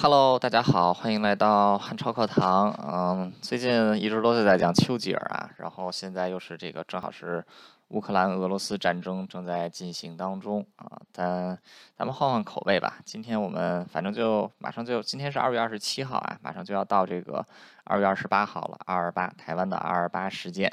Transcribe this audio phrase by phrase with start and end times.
[0.00, 2.70] Hello，大家好，欢迎来到汉超课堂。
[2.86, 7.44] 嗯，最近一直都是在讲丘吉尔啊，然后现在又是这个正好是
[7.88, 11.02] 乌克兰俄罗斯战争正在进行当中啊。
[11.10, 11.58] 但
[11.96, 17.44] 咱们换换口味吧，今天我们反正就马上就今天是二月二十七号啊，马上就要到这个
[17.82, 20.72] 二月二十八号了，二二八台湾的二二八事件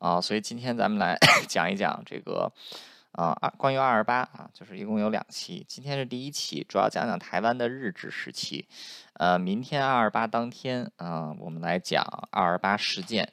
[0.00, 1.14] 啊，所以今天咱们来
[1.46, 2.50] 讲一讲这个。
[3.16, 8.68] 啊，二关于二二八啊，就是一共有两期，今天是第一期，主要讲讲台湾的日治时期。
[9.14, 13.32] 呃，明天二二八当天啊，我们来讲二二八事件，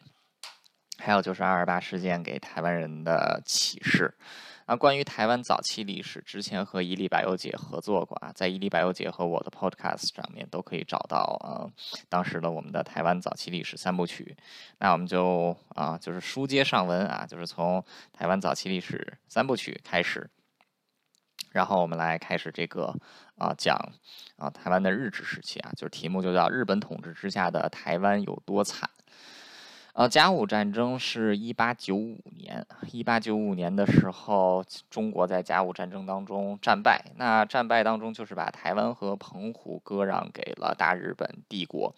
[0.98, 4.18] 还有就是二二八事件给台湾人的启示。
[4.66, 11.68] 啊关于台湾早期历史，之前和伊利百优姐合作过啊，在伊利百优姐和我的 Podcast 上面都可以找到啊，
[12.08, 14.38] 当时的我们的台湾早期历史三部曲。
[14.80, 20.30] 那我们就啊，就是书接上文啊，就是从台湾早期历史三部曲开始，
[21.52, 22.96] 然后我们来开始这个
[23.38, 23.78] 啊讲
[24.38, 28.90] 啊台湾的日治时期啊，就是题目就叫日本统治之下的台湾有多惨。
[29.94, 32.66] 呃，甲午战争是一八九五年。
[32.92, 37.12] 一八九五年的时候，中国在甲午战争当中战败。
[37.16, 41.94] 那战败当中，就是把台湾和澎湖割让给了大日本帝国。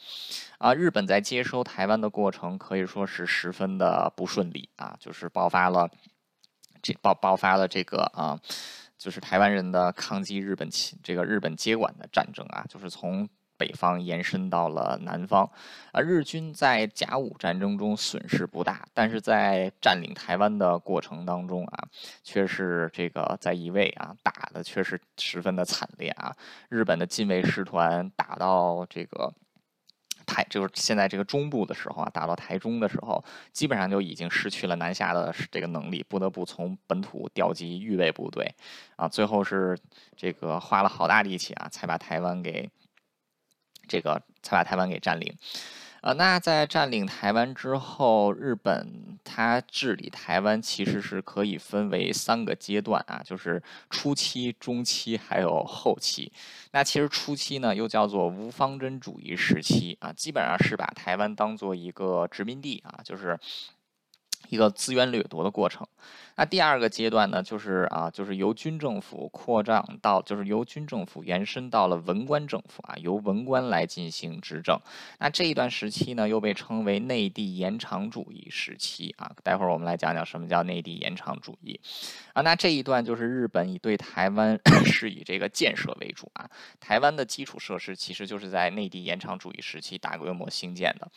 [0.58, 5.90] 啊，日本在接收台湾的过程可以说是十分的不顺利啊，就是爆发了
[6.82, 8.38] 这爆爆发了这个啊，
[8.98, 13.30] 就是台湾人的抗击日本侵这个日本接管的战争啊，就是从。
[13.58, 15.50] 北方延伸到了南方，
[15.92, 21.88] 啊，日军在甲午战争中损失不大，但是在占领台湾的过程当中啊，
[22.24, 26.36] 却是这个在一位啊打的却是十分的惨烈啊。
[26.70, 29.32] 日本的近卫师团打到这个
[30.26, 38.54] 台，就是现在这个中部的时候啊，打到台中的时候，基本上就已经失去了南下的这个能力，不得不从本土调集预备部队，
[38.98, 39.78] 啊，最后是
[40.18, 42.70] 这个花了好大力气啊，才把台湾给。
[43.88, 45.34] 这个才把台湾给占领，
[46.02, 56.32] 呃，那在占领台湾之后，日本它治理台湾其实是可以分为三个阶段啊，就是初期、中期还有后期。
[56.72, 63.40] 那其实初期呢，又叫做无方针主义时期啊，基本上是把台湾当做一个殖民地啊，就是
[64.50, 65.88] 一个资源掠夺的过程。
[66.38, 74.78] 那第二个阶段呢，就是啊，就是由军政府扩张到，就是由军政府延伸到了文官政府啊，由文官来进行执政。
[75.20, 79.32] 那这一段时期呢，又被称为内地延长主义时期啊。
[79.44, 81.80] 待会儿我们来讲讲什么叫内地延长主义
[82.34, 82.42] 啊。
[82.42, 86.50] 那这一段就是日本以对台湾 是以这个建设为主啊，
[86.82, 91.10] 台湾的基础设施其实就是在内地延长主义时期大规模兴建的。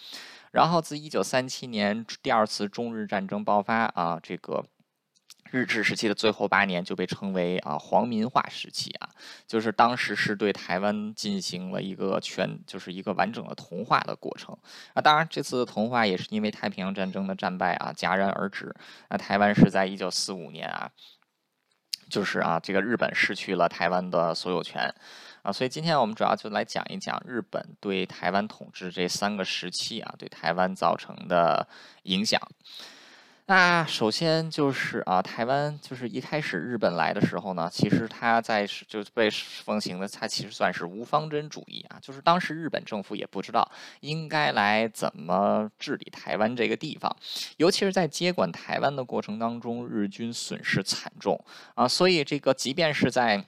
[0.52, 4.64] 然后自一九三七年第二次中日战争爆发啊，这个。
[5.50, 9.08] 日治时期的最后八年就被称为啊皇民化时期啊，
[9.46, 14.56] 就是当时是对台湾进行了一个全，就是一个完整的同化的过程
[14.94, 15.00] 啊。
[15.00, 18.74] 当然，这次同化也是因为太平洋战争的战败啊戛然而止。
[19.08, 20.90] 那台湾是在一九四五年啊，
[22.10, 24.94] 就是啊这个日本失去了台湾的所有权
[25.42, 25.50] 啊。
[25.50, 31.66] 所以今天我们主要就来讲一讲日本对台湾统治这三个时期啊对台湾造成的
[32.02, 32.38] 影响。
[33.50, 43.66] 那首先就是啊，台湾就是一开始日本来的时候呢，其实它在就被奉行的，它其实算是无方针主义啊，就是当时日本政府也不知道
[44.00, 47.10] 应该来怎么治理台湾这个地方，
[47.56, 51.42] 尤其是在接管台湾的过程当中，日军损失惨重
[51.74, 53.46] 啊，所以这个即便是在。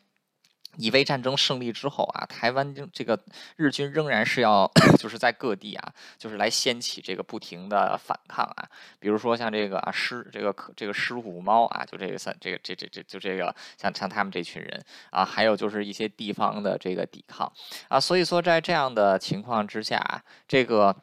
[0.76, 3.18] 以为战争胜利之后啊，台湾这个
[3.56, 8.68] 日军仍然是要 就是在各地啊，就是来掀起这个不停的反抗啊。
[8.98, 17.50] 比如说像这个啊狮这个这个狮虎猫啊，就这个三这个这这这就这个像像他们这群人啊，还有就是一些地方的这个抵抗
[17.88, 17.98] 啊。
[17.98, 20.96] 所以说在这样的情况之下，这个。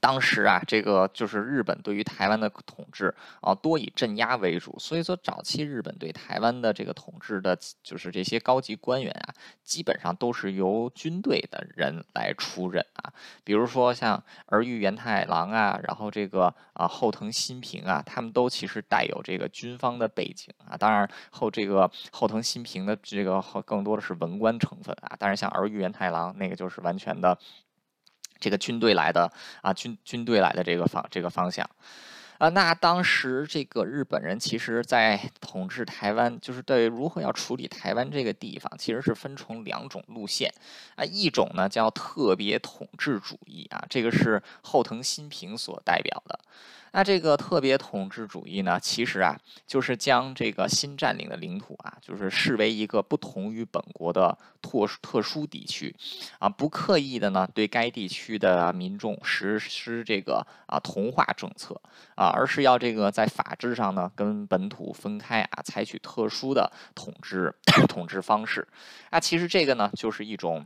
[0.00, 4.76] 当时啊，这个就是日本对于台湾的统治啊，多以镇压为主。
[4.78, 13.12] 所以说，早期日本对台湾的这个统治的，就是这些高级官员啊，基本上都是由军队的人来出任啊。
[13.44, 20.76] 比如说像儿玉源太郎啊，然后这个啊后藤新平啊，他们都其实带有这个军方的背景啊。
[20.76, 25.16] 当然后这个后藤新平的这个更多的是文官成分啊。
[25.18, 27.38] 当然像儿玉源太郎那个就是完全的。
[28.38, 29.30] 这个军队来的
[29.62, 31.68] 啊，军军队来的这个方这个方向
[32.38, 40.52] 啊，那当时这个日本人其实在统治台湾，就是对如何要处理台湾这个地方，其实是分成两种路线
[40.96, 46.38] 啊，一种呢叫特别统治主义啊，这个是后藤新平所代表的。
[46.96, 49.36] 那这个特别统治主义呢，其实啊，
[49.66, 55.92] 就是将这个新占领的领土啊，就是视为一个不同于本国的特特殊地区，
[56.38, 61.74] 啊，不刻意的呢对该地区的民众实施这个啊同化政策
[62.14, 67.52] 啊，而是要这个在法制上呢跟本土分开啊，采取特殊的统治
[67.88, 68.64] 统治方式。
[69.10, 70.64] 啊，其实这个呢就是一种。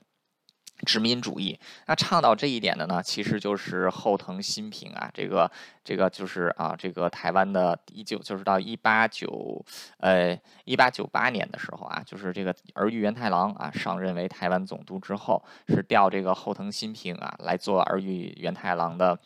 [0.87, 5.51] 殖民主义，那倡导这一点的呢，其实就是后藤新平啊，这个
[5.83, 9.65] 这个就是啊，这个台湾的一九就是到一八九
[9.99, 19.19] 呃一八九八年的时候啊，就是这个儿玉源太郎啊上任为台湾总督之后，是调这个后藤新平啊来做儿玉源太郎的。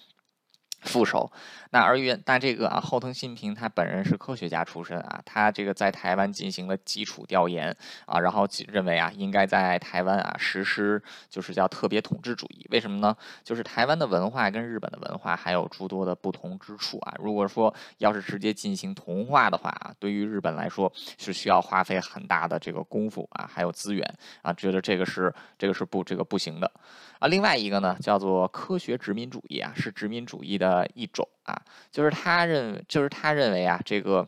[0.82, 1.30] 副手，
[1.70, 7.74] 那而元，但这个啊，后藤新平他本人是科学家出身啊，他这个在台湾进行了基础调研
[8.04, 12.66] 啊，然后认为啊，应该在台湾啊实施就是叫特别统治主义。
[12.70, 13.16] 为什么呢？
[13.44, 17.14] 就是台湾的文化跟日本的文化还有诸多的不同之处啊。
[17.18, 26.70] 如果说要是直接进行同化的话啊，对于日本来说是需要花费很大的这个功夫啊，还有资源啊，觉得这个是这个是不这个不行的。
[27.22, 34.26] 啊，另外一个呢，叫做科学殖民主义啊，是殖民主义的一种啊，就是他认，就是他认为啊，这个。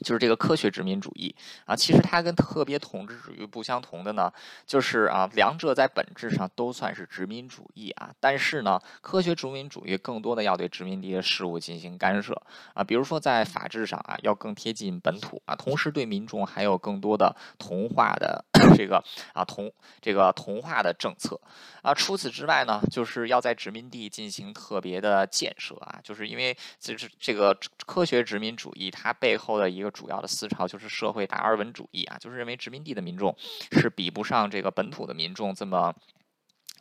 [0.00, 1.34] 就是这个科学殖民主义。
[1.64, 4.32] 啊，其实它跟特别统治主义不相同的呢，
[4.66, 12.34] 就是啊，两者在本质上都算是殖民主义啊，但是呢，科学殖民主义更多的要对殖民地的事物进行干涉。
[12.74, 18.44] 啊，比如说在法制上啊，要更贴近本土啊，同时对民众还有更多的同化的
[18.76, 19.02] 这个
[19.32, 21.40] 啊同这个同化的政策。
[21.82, 27.56] 啊，除此之外呢，就是要在殖民地进行特别的建设啊，就是因为就是这个
[27.86, 29.85] 科学殖民主义它背后的一个。
[29.90, 33.36] 主要的思潮就是社会达尔文主义啊，就是认为殖民地的民众
[33.72, 35.94] 是比不上这个本土的民众这么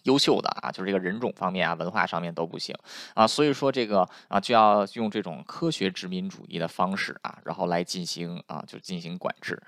[0.04, 2.76] 优秀的啊，就是这个人种方面啊、文化上面都不行
[3.16, 9.62] 啊，所以说这个啊就要用这种科学殖民主义的方式啊，然后来进行啊就进行管制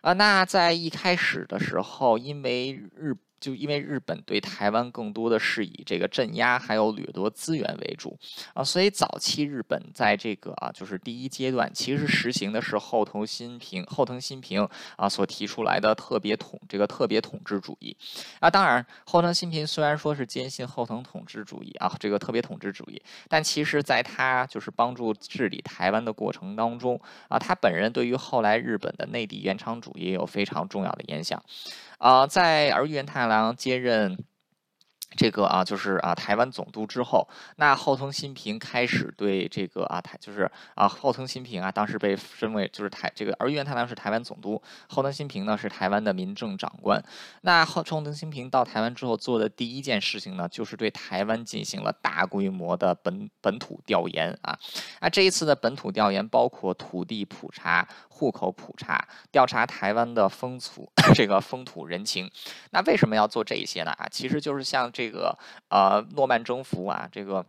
[0.00, 0.14] 啊。
[0.14, 8.18] 那在一开始的时候，因为日就因为日本对台湾更多的是以这个镇压还有掠夺资源为主
[8.54, 17.96] 啊，所以早期日本在这个啊就是第一阶段其实实行的是后藤新平后藤新平啊所提出来的特别统这个特别统治主义
[18.40, 31.42] 啊，当然后藤新平虽然说是坚信后藤统治主义啊这个特别统治主义，但其实在他就是帮助治理台湾的过程当中啊，他本人对于后来日本的内地原厂主义有非常重要的影响。
[31.98, 34.24] 啊，在儿玉太郎接任。
[35.16, 37.26] 这个啊，就是啊，台湾总督之后，
[37.56, 47.02] 那后藤新平开始对这个啊台，就是啊后藤新平啊，当时被升为就是台这个儿玉太郎是台湾总督，后藤新平呢是台湾的民政长官。
[47.40, 54.58] 那后后藤新平到台湾之后做的第一件事情呢，就是对台湾进行了大规模的本本土调研啊。
[55.00, 59.02] 那这一次的本土调研包括土地普查、户口普查、
[59.32, 60.86] 调查台湾的风俗
[61.16, 62.30] 这个风土人情。
[62.72, 63.90] 那为什么要做这一些呢？
[63.92, 65.05] 啊，其实就是像这。
[65.06, 65.38] 这个
[65.68, 67.46] 啊，诺曼征服啊，这个。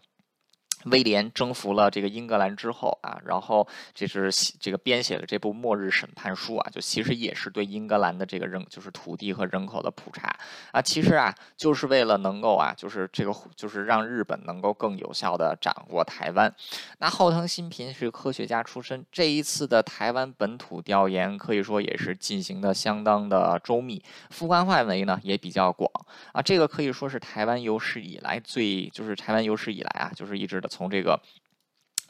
[0.85, 10.33] 威廉征服了这个英格兰之后啊，然后这是这个编写了这部《末日审判书》啊，就其实也是对英格兰的这个人就是土地和人口的普查
[10.71, 16.53] 啊，其实啊就是为了能够啊，就是这个就是让日本能够更有效的掌握台湾。
[17.00, 24.01] 那后藤新平是科学家出身，这一次的台湾本土调研可以说也是进行的相当的周密，
[24.31, 25.91] 覆盖范围呢也比较广
[26.33, 30.67] 啊，这个可以说是台湾有史以来最就是台湾有史以来啊，就是一直的。
[30.68, 31.21] 从这个。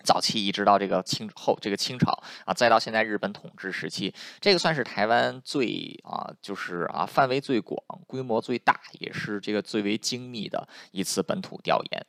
[0.04, 2.12] 早期一直到这个清后这个清朝
[2.46, 12.06] 啊，再到现在日本统治时期，这个算是台湾最啊，就是啊范围最广、规模最大，也是这个最为精密的一次本土调研。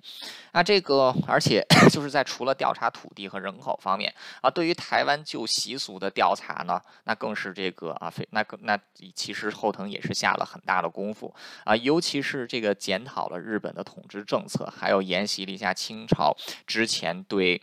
[0.52, 8.78] 那这个而且 就是在除了调查土地和人口方面啊，对于台湾旧习俗的调查呢，那更是这个啊非那更那
[9.14, 17.60] 其实后藤也是下了很大的功夫啊，尤其是这个检讨了日本的统治政策，还有沿袭了一下清朝之前对。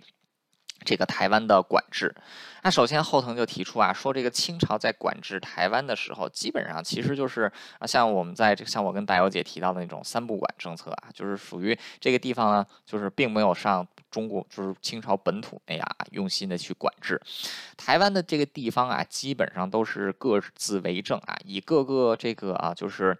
[0.85, 2.15] 这个台湾的管制，
[2.61, 17.19] 那首先后藤就提出啊，说这个清朝在管制台湾的时候，基本上其实就是啊，像我们在这像我跟大友姐提到的那种三不管政策啊，就是属于这个地方呢，就是并没有上中国就是清朝本土那样用心的去管制
[17.75, 23.17] 台湾的这个地方啊，基本上都是各自为政啊，以各个这个啊就是。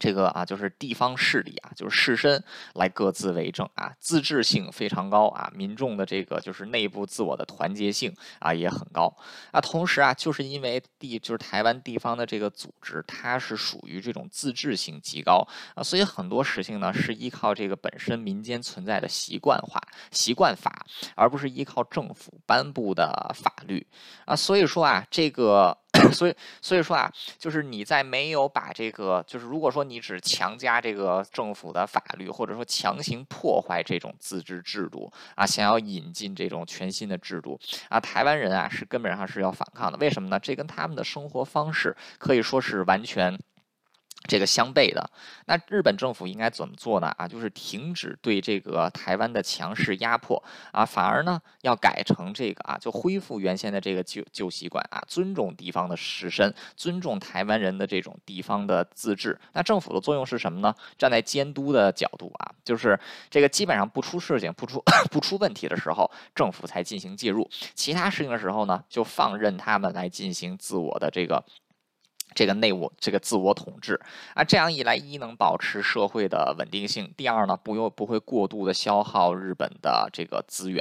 [0.00, 2.42] 这个啊，就是地方势力啊，就是士绅
[2.74, 9.14] 来各自为政啊，自治性非常高啊，民众的这个就是内部自我的团结性啊也很高
[9.52, 9.60] 啊。
[9.60, 19.78] 同时啊，就是因为地就是台湾地方的这个组织，它是属于这种自治性极高啊，所以很多事情呢是依靠这个本身民间存在的习惯化
[20.10, 23.86] 习惯法，而不是依靠政府颁布的法律
[24.24, 24.34] 啊。
[24.34, 25.76] 所以说啊，这个。
[26.14, 39.98] 所以，所以说啊，就是你在没有把这个，就是如果说你只强加这个政府的法律，或者说强行破坏这种自治制度啊，想要引进这种全新的制度啊，台湾人啊是根本上是要反抗的。
[39.98, 40.38] 为什么呢？
[40.38, 43.36] 这跟他们的生活方式可以说是完全。
[44.28, 45.10] 这个相悖的，
[45.46, 47.12] 那日本政府应该怎么做呢？
[47.16, 50.40] 啊，就是停止对这个台湾的强势压迫
[50.72, 59.36] 啊，反而呢要改成这个啊，就恢复原先的这个旧旧习惯啊，尊重地方的士绅，尊重台湾人的这种地方的自治。
[59.54, 60.72] 那政府的作用是什么呢？
[60.98, 62.98] 站在监督的角度啊，就是
[63.30, 67.42] 这个基本上不出事情、不出 不出问题的时候，政府才进行介入；
[67.74, 71.42] 其他事情的时候呢，就放任他们来进行自我的这个。
[72.34, 74.00] 这个内务，这个自我统治
[74.34, 80.80] 啊，这样一来，一能保持社会的稳定性，第二呢，不用不会过度的消耗日本的这个资源。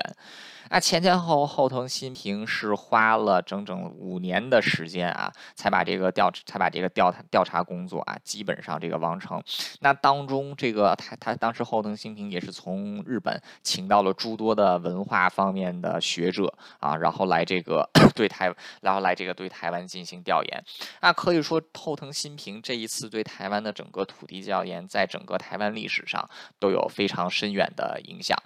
[0.71, 9.41] 那前前后后藤新平是花了整整五年的时间啊，才把这个调才把这个调调查工作啊，基本上这个完成。
[9.79, 20.63] 那当中这个他他当时后藤新平也是从日本请到了诸多的文化方面的学者啊，然后来这个 对台，然后来这个对台湾进行调研。
[21.01, 26.29] 那可以说后藤新平这一次对台湾的整个土地调研，在整个台湾历史上
[26.59, 28.37] 都有非常深远的影响。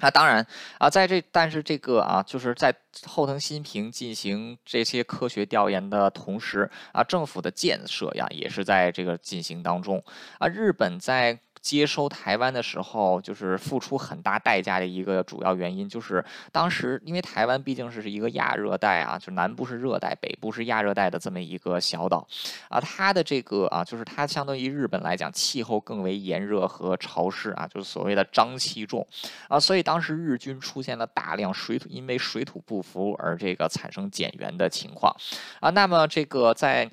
[0.00, 0.46] 那当然
[0.78, 10.02] 啊，在这但是这个啊，就是在后藤新平进行这些科学调研的同时啊，政府的建设呀也是在这个进行当中
[10.38, 11.40] 啊，日本在。
[11.60, 22.26] 接收台湾的时候，就是付出很大代价的一个主要原因，就是当时因为台湾毕竟是一个亚热带啊，就南部是热带，北部是亚热带的这么一个小岛，
[22.68, 29.06] 啊，它的这个啊，就是它相对于日本来讲，气候更为炎热和潮湿啊，就是所谓的瘴气重
[29.48, 35.14] 啊，所以当时日军出现了大量水土因为水土不服而这个产生减员的情况
[35.60, 36.88] 啊，那么这个在。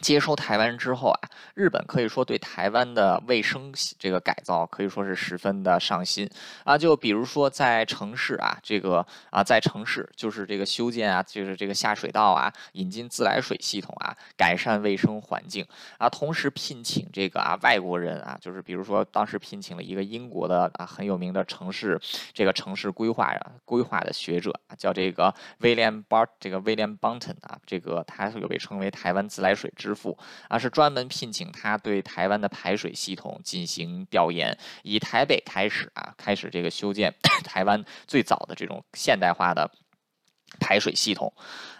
[0.00, 1.20] 接收台湾之后啊，
[1.54, 6.28] 日本可以说对台湾的卫生这个改造可以说是十分的上心
[6.64, 6.76] 啊。
[6.76, 15.66] 就比如说在城市啊，这个啊在城市就是这个修建啊，就是这个下水道啊，引进自来水系统啊，改善卫生环境
[15.98, 21.98] 啊，同时聘请这个啊外国人啊，就是比如说当时聘请了一个英国的啊很有名的城市
[22.32, 23.34] 这个城市规划
[23.64, 37.14] 规划的学者啊，叫这个 William Bart 这个 William Bunton 啊，这个他有被称为台湾自来水之支付啊，是专门聘请他对台湾的排水系统进行调研，以台北开始啊，开始这个修建
[37.46, 39.70] 台湾最早的这种现代化的。
[40.60, 41.30] 排水系统，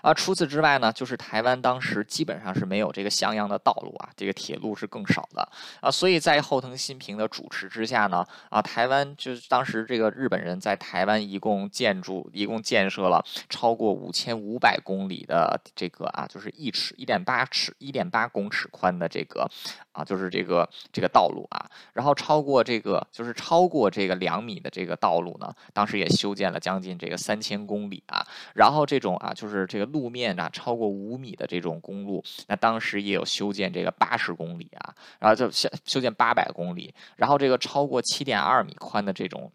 [0.07, 5.49] 啊，除此之外呢，就是台湾当时基本上是没有这个像样的道路啊，这个铁路是更少的
[5.81, 19.51] 啊，所以在后藤新平的主持之下呢，啊，台湾就是当时这个日本人在台湾一共建筑一共建设了超过五千五百公里的这个啊，就是一尺一点八尺一点八公尺宽的这个
[19.91, 28.25] 啊，就是这个这个道路啊，然后超过这个就是超过这个两米的这个道路呢，当时也修建了将近这个三千公里啊。
[28.55, 39.51] 然后这种啊，就是这个路面啊，超过五米的这种公路，那当时也有修建这个八十公里啊，然后就修修建八百公里，然后这个超过七点二米宽的这种。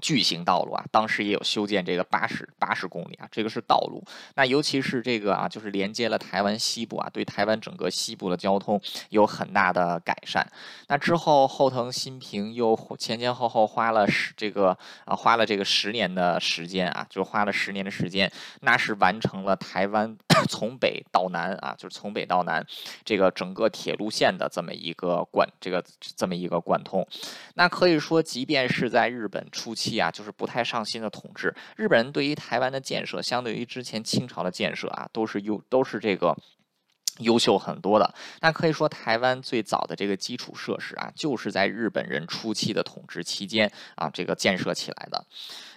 [0.00, 4.02] 巨型道路啊，当时也有修建这个八十八十公里啊，这个是道路。
[4.34, 8.80] 那尤其是这个啊，就是连接了台湾西部啊，对台湾整个西部的交通
[9.10, 10.46] 有很大的改善。
[10.88, 18.32] 那之后后藤新平又前前后后花了十这个啊，花了这个十年的时间啊，就花了十年的时间，
[18.62, 20.16] 那是完成了台湾
[20.48, 22.64] 从北到南啊，就是从北到南
[23.04, 25.84] 这个整个铁路线的这么一个贯这个
[26.16, 27.06] 这么一个贯通。
[27.54, 29.81] 那可以说，即便是在日本初期。
[29.82, 31.52] 期啊，就是不太上心的统治。
[31.76, 36.36] 日本人对于台湾的建设，相对于之前清朝的建设啊，都是优都是这个
[37.18, 38.14] 优秀很多的。
[38.40, 45.24] 那可以说，台湾最早的这个基础设施啊，就是在日本人初期的统治期间啊，这个建设起来的。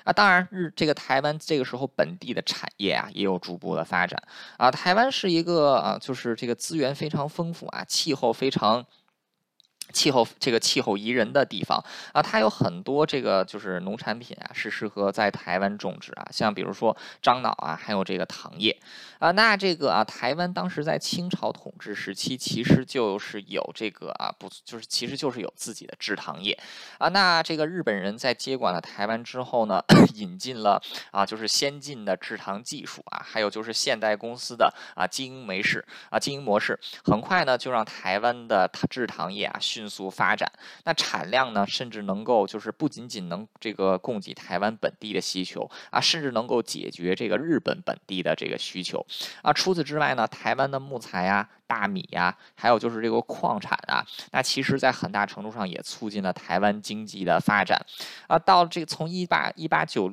[0.03, 4.21] 啊，当然日这个台湾这个时候本地的产业啊，也有逐步的发展
[4.57, 4.69] 啊。
[4.69, 8.85] 台湾是一个啊，就是这个资源非常丰富啊，气候非常。
[9.93, 18.77] 气候这个气候宜人的地方啊，它有很多这个就是农产品啊，是适合在台湾种植啊，像比如说樟脑啊，还有这个糖业
[19.19, 19.31] 啊。
[19.31, 26.57] 那这个啊，台湾当时在清朝统治时期，其实就是有这个啊，不就是其实就是有自己的制糖业
[26.97, 27.07] 啊。
[27.09, 29.81] 那这个日本人在接管了台湾之后呢，
[30.15, 40.49] 引进了啊，就是先进的制糖技术啊，还有就是现代公司的啊经营模式啊经营模式，很快呢就让台湾的制糖业啊迅速发展，
[40.85, 49.05] 那产量呢，甚至能够就是不仅仅能这个供给台湾本地的需求啊，甚至能够解决这个日本本地的这个需求
[49.41, 49.51] 啊。
[49.51, 53.99] 除此之外呢，台湾的木材呀、大米呀，还有就是这个矿产啊，
[54.31, 57.77] 那其实在很大程度上也促进了台湾经济的发展
[58.27, 58.39] 啊。
[58.39, 60.09] 到这个从一八一八九。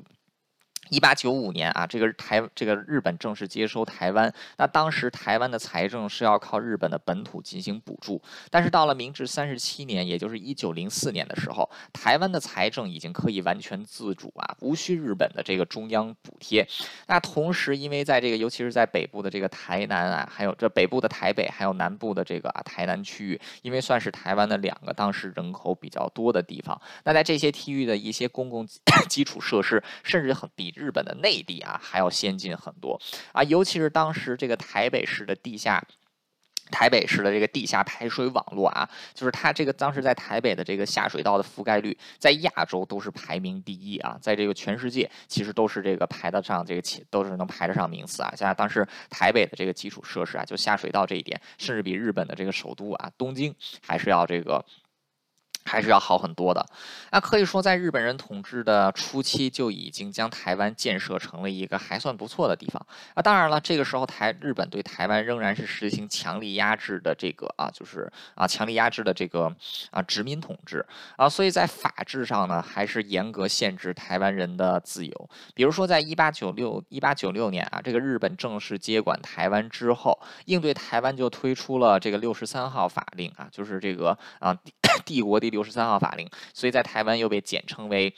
[0.91, 4.33] 一八九五年啊，这个台这个日本正式接收台湾。
[4.59, 8.21] 那当时台湾的财政是要靠日本的本土进行补助，
[8.51, 16.67] 但是到了明治三十七年，也就是一九零四年的时候，台湾的财政已经可以完全自主啊，无需日本的这个中央补贴。
[17.07, 28.67] 那同时，因为在这个尤其是在北部的这个台南啊，还有这北部的台北，还有南部的这个啊台南区域，因为算是台湾的两个当时人口比较多的地方，那在这些区域的一些公共
[29.09, 30.72] 基 础设施，甚至很比。
[30.75, 33.01] 日本的内地啊还要先进很多
[33.33, 35.83] 啊，尤其是当时这个台北市的地下，
[36.71, 48.33] 台北市的这个地下排水网络啊，就是它这个当时在台北的这个下水道的覆盖率，在亚洲都是排名第一啊，在这个全世界其实都是这个排得上这个前都是能排得上名次啊。
[48.37, 53.55] 像当时台北的这个基础设施啊，就下水道这一点，甚至比日本的这个首都啊东京
[53.87, 54.65] 还是要这个。
[55.65, 56.65] 还是要好很多的。
[57.11, 62.85] 那可以说，在日本人统治的初期，就已经将台湾建设成了一个还算不错的地方。
[63.15, 69.55] 啊，当然了，这个时候台日本对台湾仍然是实行强力压制的这个啊，就是啊强力压制的这个
[69.91, 70.85] 啊殖民统治
[71.17, 75.31] 啊，所以在法制上呢，还是严格限制台湾人的自由。
[75.55, 84.57] 比如说，在一八九六一八九六年啊，这个日本正式接管台湾之后，应对台湾就推出了这个六十三号法令啊，就是这个啊。
[85.05, 88.15] 帝国第六十三号法令，所以在台湾又被简称为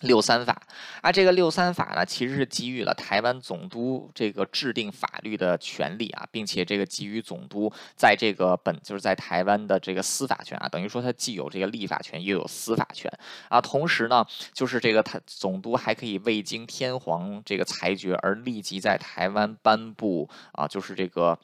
[0.00, 0.60] 六三法。
[1.00, 13.10] 啊，这个六三法呢，其实是给予了台湾总督这个制定法律的权利啊，并且这个给予总督在这个本就是在台湾的这个司法权啊，等于说他既有这个立法权，又有司法权
[13.48, 13.60] 啊。
[13.60, 21.38] 同时呢，就是这个他总督还可以未经天皇这个裁决而立即在台湾颁布啊，就是这个。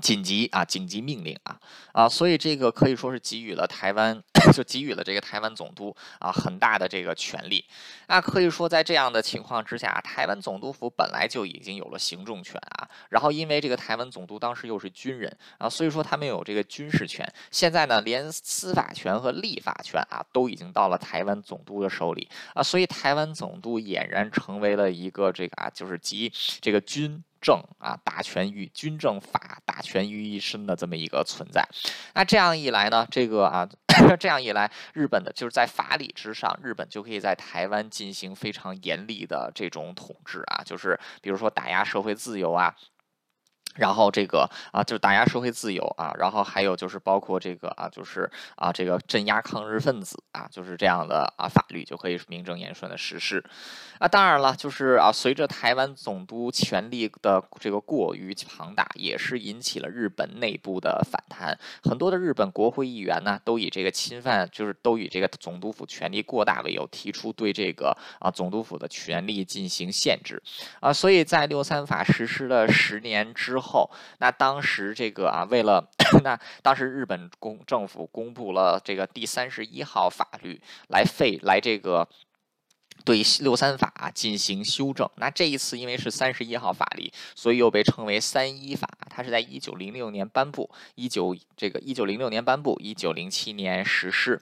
[0.00, 0.64] 紧急啊！
[0.64, 1.58] 紧急命令啊！
[1.92, 4.22] 啊，所以这个可以说是给予了台湾，
[4.52, 7.64] 就给予了这个台湾总督啊很大的这个权利。
[8.08, 12.88] 那可以说，在这样的情况之下，台湾总督府本来就已经有了行政权啊。
[13.10, 17.26] 然后，因为这个台湾总督当时又是军人啊，所以说他们有这个军事权。
[17.50, 22.62] 现在呢，连司法权和立法权啊，都已经到了台湾总督的手里啊。
[22.62, 27.22] 所以，台湾总督俨然成为了一个这个啊，就是集这个军。
[27.44, 31.62] 政啊，大权于军政法，大权于一身的这么一个存在。
[32.14, 33.68] 那这样一来呢，这个啊，
[34.18, 42.74] 这样一来，日本的就是在法理之上，日本就可以在台湾进行非常严厉的这种统治啊，就是比如说打压社会自由啊。
[43.74, 53.44] 然后这个啊，就是打压社会自由啊，然后还有就是包括这个啊，就是啊，这个镇压抗日分子啊，就是这样的啊，法律就可以名正言顺的实施
[53.98, 54.06] 啊。
[54.06, 61.58] 当然了，就是啊，随着台湾总督权力的这个过于庞大，也是引起了日本内部的反弹。
[61.82, 70.40] 很多的日本国会议员呢，都以这个侵犯，就是都以这个总督府权力过大为由，提出对这个啊总督府的权力进行限制
[70.78, 70.92] 啊。
[70.92, 73.63] 所以在六三法实施了十年之后。
[73.64, 75.88] 后，那当时这个啊，为了
[76.22, 82.06] 那当时日本公政府公布了这个第三十一号法律，来废来这个。
[83.04, 88.88] 对六三法进行修正，那这一次因为是三十一号法律，所以又被称为三一法。
[89.10, 94.40] 它是在一九零六年颁布，一九这个一九零六年颁布，一九零七年实施。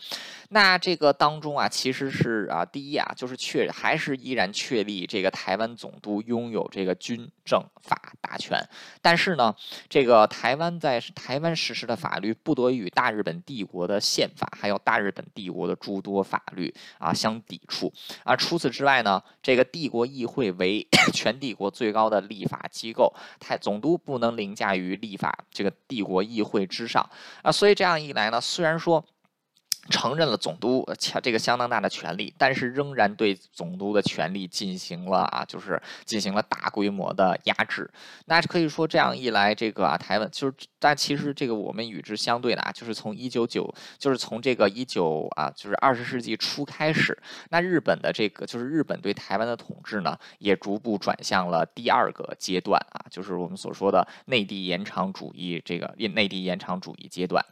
[0.51, 8.67] 那这个当中啊，其实是啊，第一啊，就是确还是依然确立这个台湾总督拥有这个军政法大权。
[9.03, 9.55] 但是呢，
[9.89, 17.93] 这个台湾在台湾实施的法律不得与大日本帝国的宪法，还有大日本帝国的诸多法律啊相抵触
[18.25, 18.37] 啊。
[18.37, 23.11] 除除此之外呢，这个帝国议会为 全帝国最高的立法机构，
[23.41, 27.03] 太总督不能凌驾于立法这个帝国议会之上
[27.41, 27.51] 啊。
[27.51, 29.03] 所以这样一来呢，虽然说
[29.91, 37.91] 承认了总督强这个相当大的权力，但是仍然对总督的权力进行了啊，就是进行了大规模的压制。
[38.27, 57.45] 那可以说这样一来，这个啊台湾就是，但其实这个我们与之相对的啊，就是从一九九，就是从这个一九啊，就是二十世纪初开始，那日本的这个就是日本对台湾的统治呢，也逐步转向了第二个阶段啊，就是我们所说的内地延长主义这个内地延长主义阶段。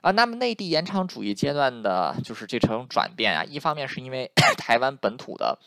[0.00, 5.58] 啊，那么内地延长主义阶段的就是这种转变啊，一方面是因为 台湾本土的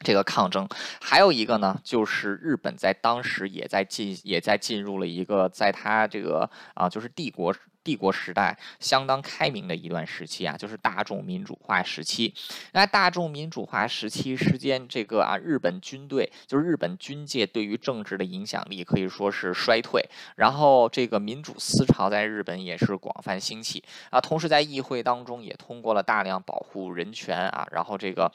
[0.00, 0.68] 这个抗争，
[1.00, 7.54] 还有一个呢，就是日本在当时也在进也在进入了一个在它这个啊，就是帝国。
[7.86, 12.34] 帝国时代相当开明的一段时期啊，就是大众民主化时期。
[12.72, 20.04] 那大众民主化时期时间，这个啊，日本军队就是日本军界对于政治的影响力可以说是衰退。
[20.34, 28.32] 然后这个民主思潮在日本也是广泛兴起啊，同时在议会当中也通过了大量保护人权啊，然后这个。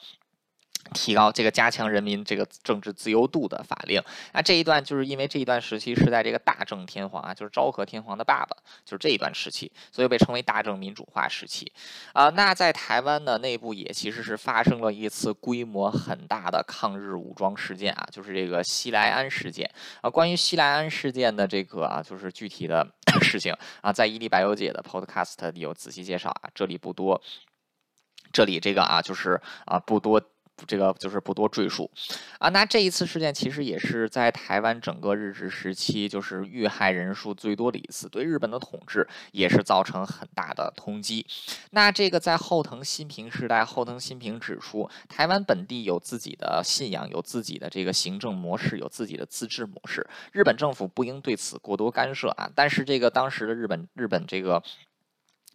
[0.94, 11.72] 提高这个加强人民这个政治自由度的法令，那这一段就是因为这一段时期是在这个大正天皇啊，就是昭和天皇的爸爸，就是这一段时期，所以被称为大正民主化时期
[12.12, 12.28] 啊。
[12.30, 20.10] 那在台湾的内部也其实是发生了一次规模很大的抗日武装事件啊，就是这个西来安事件啊。
[20.10, 22.86] 关于西来安事件的这个啊，就是具体的
[23.22, 27.22] 事情啊，在伊利白油姐的 Podcast 里有仔细介绍啊，这里不多，
[28.32, 30.20] 这里这个啊就是啊不多。
[30.66, 31.90] 这个就是不多赘述
[32.38, 32.48] 啊。
[32.48, 41.26] 那这一次事件其实也是在台湾整个日治时期，就是遇害人数最多的一次，对日本的统治也是造成很大的冲击。
[41.70, 52.50] 那这个在后藤新平时代，后藤新平指出，台湾本地有自己的信仰，有自己的这个行政模式，有自己的自治模式，日本政府不应对此过多干涉啊。
[52.54, 54.62] 但是这个当时的日本，日本这个。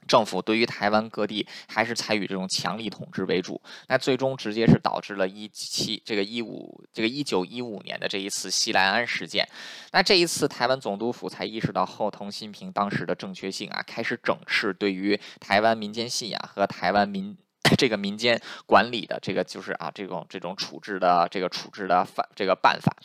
[0.08, 9.48] 政府对于台湾各地还是采取这种强力统治为主，那最终直接是导致了一七这个一五这个一九一五年的这一次西来安事件。
[9.92, 17.38] 那这一次台湾总督府才意识到后藤新平当时的正确性啊，开始整治对于台湾民间信仰和台湾民。
[17.78, 22.96] 这个民间管理的这个就是啊，这种这种处置的这个处置的法这个办法，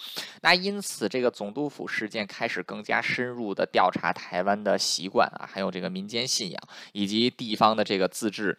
[0.43, 6.62] 那因此这个总督府事件开始更加深入的调查台湾的习惯啊，还有这个民间信仰
[6.93, 8.57] 以及地方的这个自治。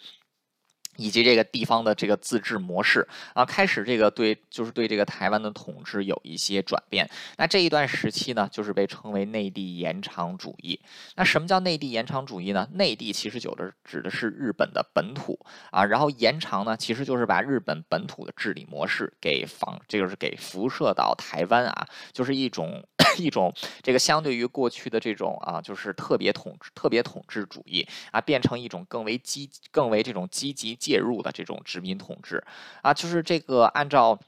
[0.97, 7.09] 以及这个地方的这个自治模式啊，开始这个对就是对这个台湾的统治有一些转变。
[7.37, 10.79] 那这一段时期呢，就是被称为内地延长主义。
[11.15, 12.67] 那什么叫内地延长主义呢？
[12.73, 15.39] 内地其实有的指的是日本的本土
[15.71, 22.83] 啊，然后延长呢，其实就是把日本本土的治理模式给放，这个是给辐射到台湾啊，就是一种。
[23.17, 32.43] 一种这个相对于过去的这种啊，就是特别统治、特别统治主义啊，变成一种更为积、更为这种积极介入的这种殖民统治
[32.81, 34.19] 啊，就是这个按照。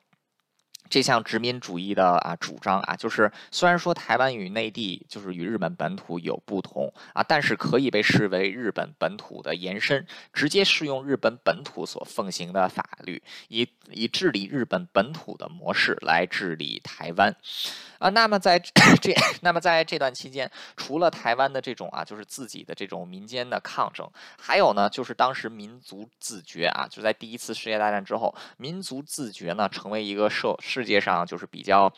[0.87, 17.35] 这项殖民主义的啊主张啊，就是虽然说台湾与内地就是与日本本土有不同啊，但是可以被视为日本本土的延伸，直接适用日本本土所奉行的法律，以以治理日本本土的模式来治理台湾
[18.05, 18.09] 啊。
[18.09, 18.59] 那么在
[19.01, 30.55] 这，那么在这段期间，除了台湾的这种啊，就是自己的这种民间的抗争，还有呢，就是当时民族自觉啊，就在第一次世界大战之后，民族自觉呢成为一个社。
[30.59, 31.91] 世界上就是比较。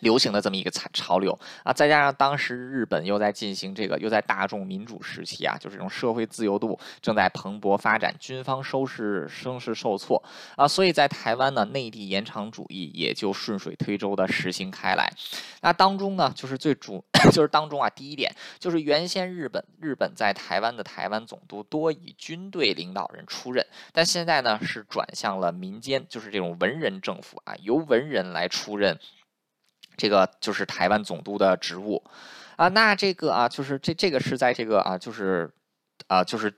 [0.00, 10.20] 流行的这么一个潮潮流啊，再加上当时日本又在进行这个，又在大众民主时期啊，就是这种社会自由度正在蓬勃发展，军方收视声势受挫
[10.56, 15.08] 啊，所以在台湾呢，内地延长主义也就顺水推舟的实行开来。
[15.60, 28.98] 那当中呢，就是最主 就是当中啊，第一点就是原先日本日本在台湾的台湾总督多以军队领导人出任，但现在呢是转向了民间，就是这种文人政府啊，由文人来出任。
[29.96, 32.02] 这个就是台湾总督的职务，
[32.56, 35.50] 啊，那这个啊，就是这这个是在这个啊，就是
[36.06, 36.54] 啊，就是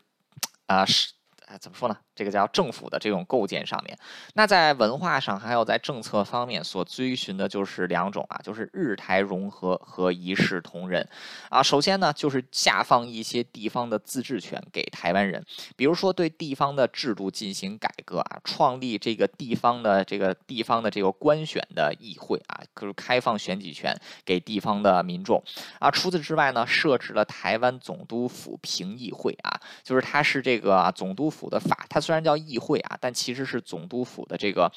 [0.67, 1.13] 啊是。
[1.47, 1.99] 啊，怎么说呢？
[2.15, 3.99] 这个叫政府的这种构建上面，
[4.35, 11.07] 那在文化上还有在政策方面所追寻的就是两种啊，就是日台融合和一视同仁
[11.51, 11.63] 啊。
[11.63, 15.45] 首先呢，就是下放一些地方的自治权给台湾人，
[15.77, 23.93] 比如说对地方的制度进行改革啊，创立这个地方的这个地方的这个官选的议会啊，就是开放选举权
[24.25, 25.43] 给地方的民众
[25.81, 25.91] 啊。
[25.91, 31.25] 除此之外呢，设置了台湾总督府评议会啊，就是它是这个总督。
[31.25, 34.71] 府的法，它虽然叫议会啊，但其实是总督府的这个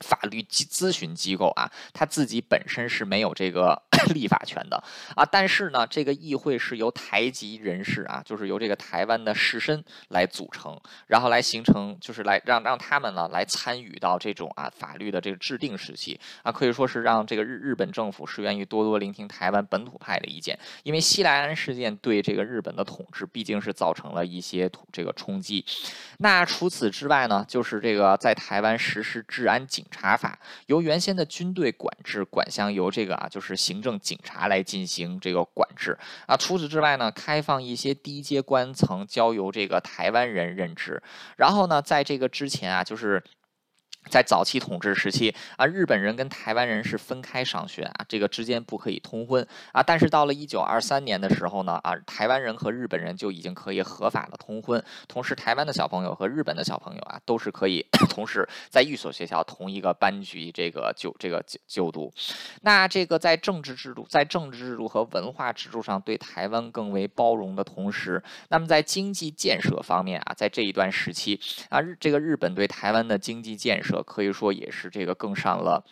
[0.00, 3.80] 法律咨咨询机构啊，他自己本身是没有这个
[4.14, 4.82] 立法权的
[5.14, 25.62] 啊，但是呢，这个议会是由台籍人士啊，就是由这个台湾的士绅来组成，然后来形成，就是来让让他们呢来参与到这种啊法律的这个制定时期啊，可以说是让这个日日本政府是愿意多多聆听台湾本土派的意见，因为西来安事件对这个日本的统治毕竟是造成了一些这个冲击。
[26.18, 29.84] 那除此之外呢，就是这个在台湾实施治安警。
[29.90, 36.36] 查法由原先的军队管制，管辖由这个啊，就是行政警察来进行这个管制啊。
[36.36, 41.02] 除此之外呢，开放一些低阶官层交由这个台湾人任职。
[41.36, 43.22] 然后呢，在这个之前啊，就是。
[44.08, 49.82] 在早期统治时期啊，日本人跟台湾人是分开上学啊，这个之间不可以通婚啊。
[49.82, 62.10] 但是到了一九二三年的时候呢，啊，台湾人和日本人就已经可以合法的通婚，同时台湾的小朋友和日本的小朋友啊，都是可以同时在一所学校同一个班级这个就这个就就读。
[62.62, 73.89] 那这个在政治制度、在政治制度和文化制度上对台湾更为包容的同时，那么在经济建设方面啊，在这一段时期啊，日这个日本对台湾的经济建设。
[74.02, 75.84] 可以说也是这个更上了。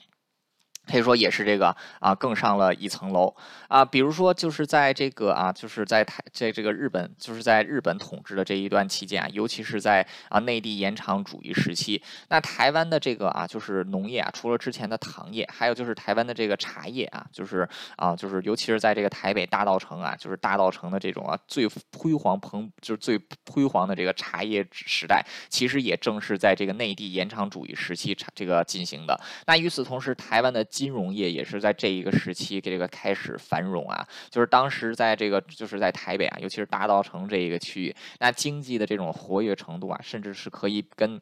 [0.90, 3.34] 可以说也是这个啊，更上了一层楼
[3.68, 3.84] 啊。
[3.84, 23.20] 比如说，就是在这个啊，就是在台在这个日本，就是在日本统治的这一段期间啊，尤其是在啊内地延长主义时期，那台湾的这个啊，就是农业啊，除了之前的糖业，还有就是台湾的这个茶叶啊，就是啊，就是尤其是在这个台北大稻城啊，就是大稻城的这种啊最辉煌蓬，就是最
[23.50, 29.18] 辉煌的这个茶叶时代，其实也正是在这个内地延长主义时期这个进行的。
[29.46, 41.20] 那与此同时，台湾的金融业也是在这一个时期给这个开始繁荣啊，就是当时在这个就是在台北啊，尤其是大道城这一个区域，那经济的这种活跃程度啊，甚至是可以跟。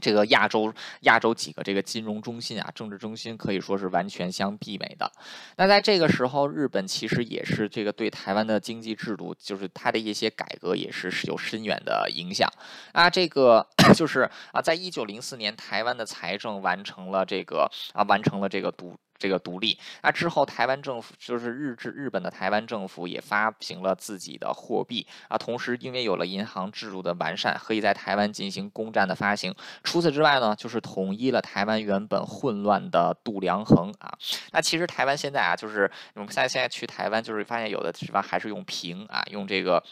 [0.00, 5.10] 这个亚洲亚洲几个这个金融中心啊，政治中心可以说是完全相媲美的。
[5.56, 12.48] 那在这个时候，日本其实也是这个对台湾的经济制度，就是它的一些改革也是有深远的影响
[12.92, 13.08] 啊。
[13.10, 18.96] 这个 就是啊，在一九零四年，台湾的财政完成了这个啊，完成了这个独。
[19.20, 29.54] 这个独立，那之后台湾政府就是日治日本的台湾政府也发行了自己的货币啊，同时因为有了银行制度的完善，可以在台湾进行公债的发行。
[29.84, 34.10] 除此之外呢，就是统一了台湾原本混乱的度量衡啊。
[34.52, 39.84] 那其实台湾现在啊，就是我们现在现在去台湾，就是发现有的地方还是用平啊，用这个。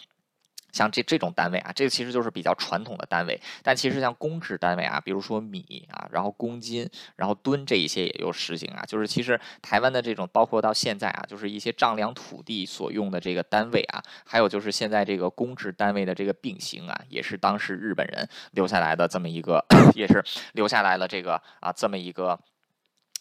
[0.73, 3.41] 像这这种单位啊，这个其实就是比较传统的单位。
[3.63, 8.85] 但其实像公制单位啊，比如说米啊，然后公斤，然后吨这一些也有实行啊。
[8.87, 22.39] 就是其实台湾的这种，包括到现在啊，就是一些丈量土地所用的这个单位啊，还有就是现在这个公制单位的这个并行啊，也是当时日本人留下来的这么一个， 也是留下来了这个啊这么一个。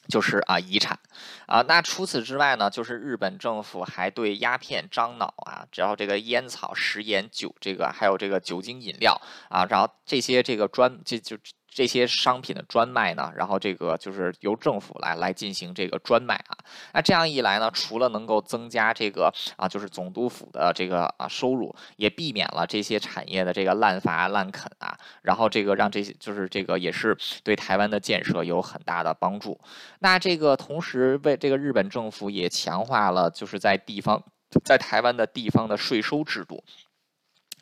[0.07, 0.99] 就是啊，遗产
[1.45, 1.61] 啊。
[1.67, 11.37] 那除此之外呢，就是日本政府还对鸦片、樟脑啊，只要这个烟草、食盐、酒，这个还有这个酒精饮料啊，然后这些这个专这就。
[11.77, 16.57] 这些商品的专卖呢，然后这个就是由政府来来进行这个专卖啊。
[16.91, 24.97] 那这样一来呢，除了能够增加这个啊，就是总督府的这个啊收入，也避免了这些产业的这个滥伐滥垦啊。
[25.21, 29.55] 然后这个让这些就是这个也是对台湾的建设有很大的帮助。
[29.99, 34.23] 那这个同时为这个日本政府也强化了就是在地方
[34.65, 36.63] 在台湾的地方的税收制度。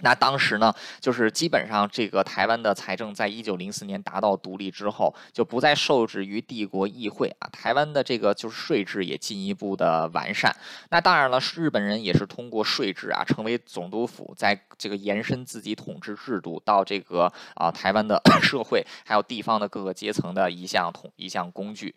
[0.02, 7.48] 那当时呢，就是基本上这个台湾的财政，在一九零四年达到独立之后，就不再受制于帝国议会啊。
[7.50, 10.54] 台湾的这个就是税制也进一步的完善。
[10.90, 21.96] 那当然了，日本人也是通过税制啊，成为总督府，在这个延伸自己统治制度到这个啊台湾的 社会还有地方的各个阶层的一项统一项工具。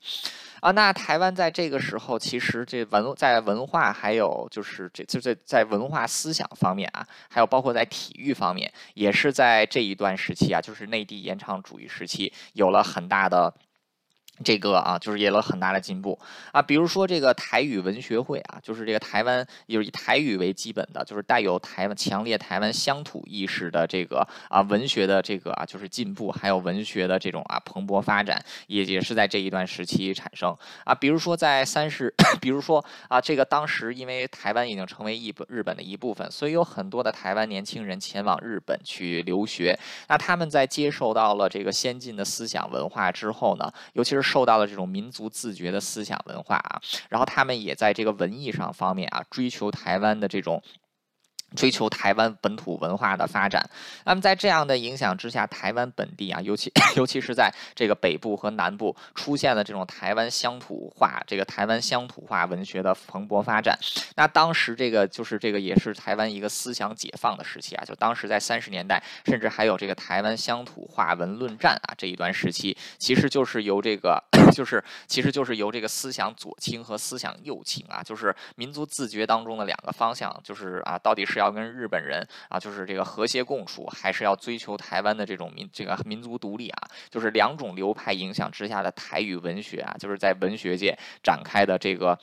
[0.60, 13.52] 啊，那台湾在这个时候，其实这文在文化还有就是这就在在文化思想方面啊，还有包括在体育方面，也是在这一段时期啊，就是内地延长主义时期，有了很大的。
[14.44, 16.18] 这个啊，就是有了很大的进步
[16.52, 30.94] 啊，比如说这个台语文学会啊，就是这个台湾就是以台语为基本的，就是带有台湾强烈台湾乡土意识的这个啊文学的这个啊就是进步，还有文学的这种啊蓬勃发展，也也是在这一段时期产生啊。
[30.94, 39.78] 比如说在三十， 比如说啊，这个当时因为台湾已经成为一本日本的一部分，所以有很多的台湾年轻人前往日本去留学。
[40.08, 50.62] 那他们在接受到了这个先进的思想文化之后呢，尤其是受到了这种民族自觉的思想文化啊，然后他们也在这个文艺上方面啊，追求台湾的这种。
[51.56, 53.64] 追求台湾本土文化的发展，
[54.04, 63.78] 那么在这样的影响之下，台湾本地啊，尤其 尤其是在这个北部和南部，出现了这种台湾乡土化，这个台湾乡土化文学的蓬勃发展。
[64.14, 81.37] 那当时这个就是这个也是台湾一个思想解放的时期啊，就当时在三十年代，甚至还有这个台湾乡土化文论战啊这一段时期，其实就是由这个 就是其实就是由这个思想左倾和思想右倾啊，就是民族自觉当中的两个方向，就是啊到底是。
[81.38, 86.88] 要跟日本人啊，就是这个和谐共处，还是要追求台湾的这种民这个民族独立啊？
[87.10, 92.18] 就是两种流派影响之下的台语文学啊，就是在文学界展开的这个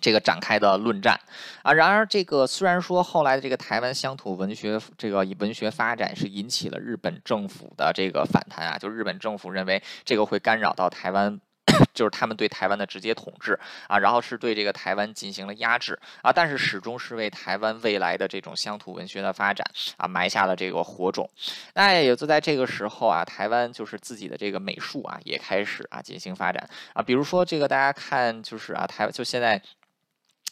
[0.00, 1.18] 这个展开的论战
[1.62, 1.72] 啊。
[1.72, 11.40] 然而，这个虽然说后来的这个台湾乡土文学这个文学发展是引起了日本政府的这个反弹啊，就日本政府认为这个会干扰到台湾。
[11.92, 21.28] 就是他们对台湾的直接统治啊，然后是对这个台湾进行了压制啊，但是始终是为台湾未来的这种乡土文学的发展啊埋下了这个火种。
[21.74, 29.60] 那也就在这个时候啊，台湾就是自己的这个美术啊也开始啊进行发展啊，比如说这个大家看就是啊台就现在。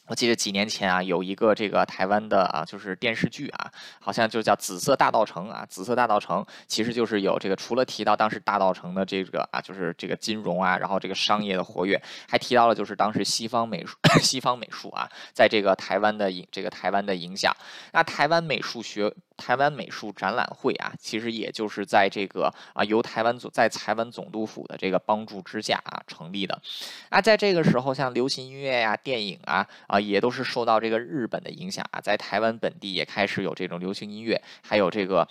[0.07, 17.57] 我记得几年前啊，有一个这个台湾的啊，就是电视剧啊，好像就叫《紫色大道城》啊，《紫色大道城》其实就是有这个，除了提到当时大道城的这个啊，就是这个金融啊，然后这个商业的活跃，还提到了就是当时西方美术、西方美术啊，在这个台湾的影这个台湾的影响。
[17.93, 26.61] 那台湾美术学、台湾美术展览会啊，其实也就是在这个啊，由台湾总在台湾总督府的这个帮助之下啊成立的。
[27.09, 29.67] 啊在这个时候，像流行音乐呀、电影啊。
[29.87, 35.29] 啊，也都是受到这个日本的影响啊，在台湾本地也开始有这种流行音乐，还有这个。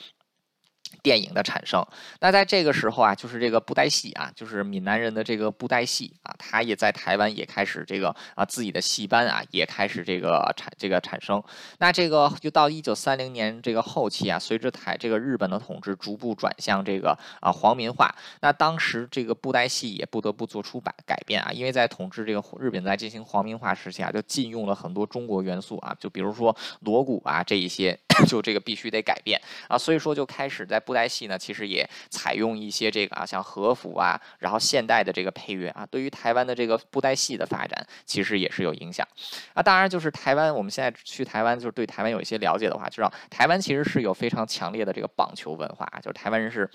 [1.01, 1.85] 电影的产生，
[2.19, 11.41] 那在这个时候啊，就是这个布袋戏啊，就是闽南人的这个布袋戏啊，他也在台湾也开始这个啊自己的戏班啊，也开始这个产这个产生。
[11.79, 27.97] 那这个就到一九三零年这个后期啊，随着台这个日本的统治逐步转向这个啊皇民化，那当时这个布袋戏也不得不做出改改变啊，因为在统治这个日本在进行皇民化时期啊，就禁用了很多中国元素啊，就比如说锣鼓啊这一些，
[28.27, 30.79] 就这个必须得改变啊，所以说就开始在。
[30.83, 39.07] 布袋戏呢，其实也采用一些这个啊，像和服啊，然后现代的这个配乐啊，对于台湾的这个布袋戏的发展，其实也是有影响。
[39.53, 46.69] 啊，当然就是台湾，我们现在去台湾，就是对台湾有一些了解的话，知道台湾其实是有非常强烈的这个棒球文化，就是台湾人是。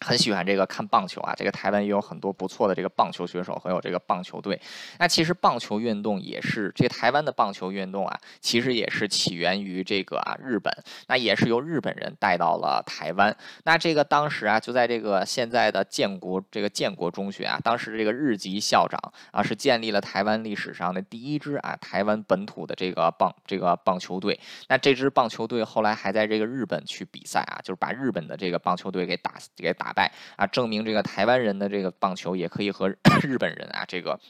[0.00, 4.58] 很喜欢这个看棒球啊，这个台湾也有很多不错的这个棒球选手，还有这个棒球队。
[4.98, 10.72] 那其实棒球运动也是这台湾的棒球运动啊，其实也是起源于这个啊日本，
[11.08, 13.36] 那也是由日本人带到了台湾。
[13.64, 18.98] 那这个当时啊，就在这个现在的建国这个建国中学啊，当时这个日籍校长
[19.32, 24.40] 啊，是建立了台湾历史上的第一支啊台湾本土的这个棒这个棒球队。
[24.68, 29.89] 那这支棒球队后来还在这个日本去比赛啊，就是把日本的这个棒球队给打给打。
[29.90, 32.88] 打败啊，证明这个台湾人的这个棒球也可以和
[33.26, 34.20] 日本人啊，这个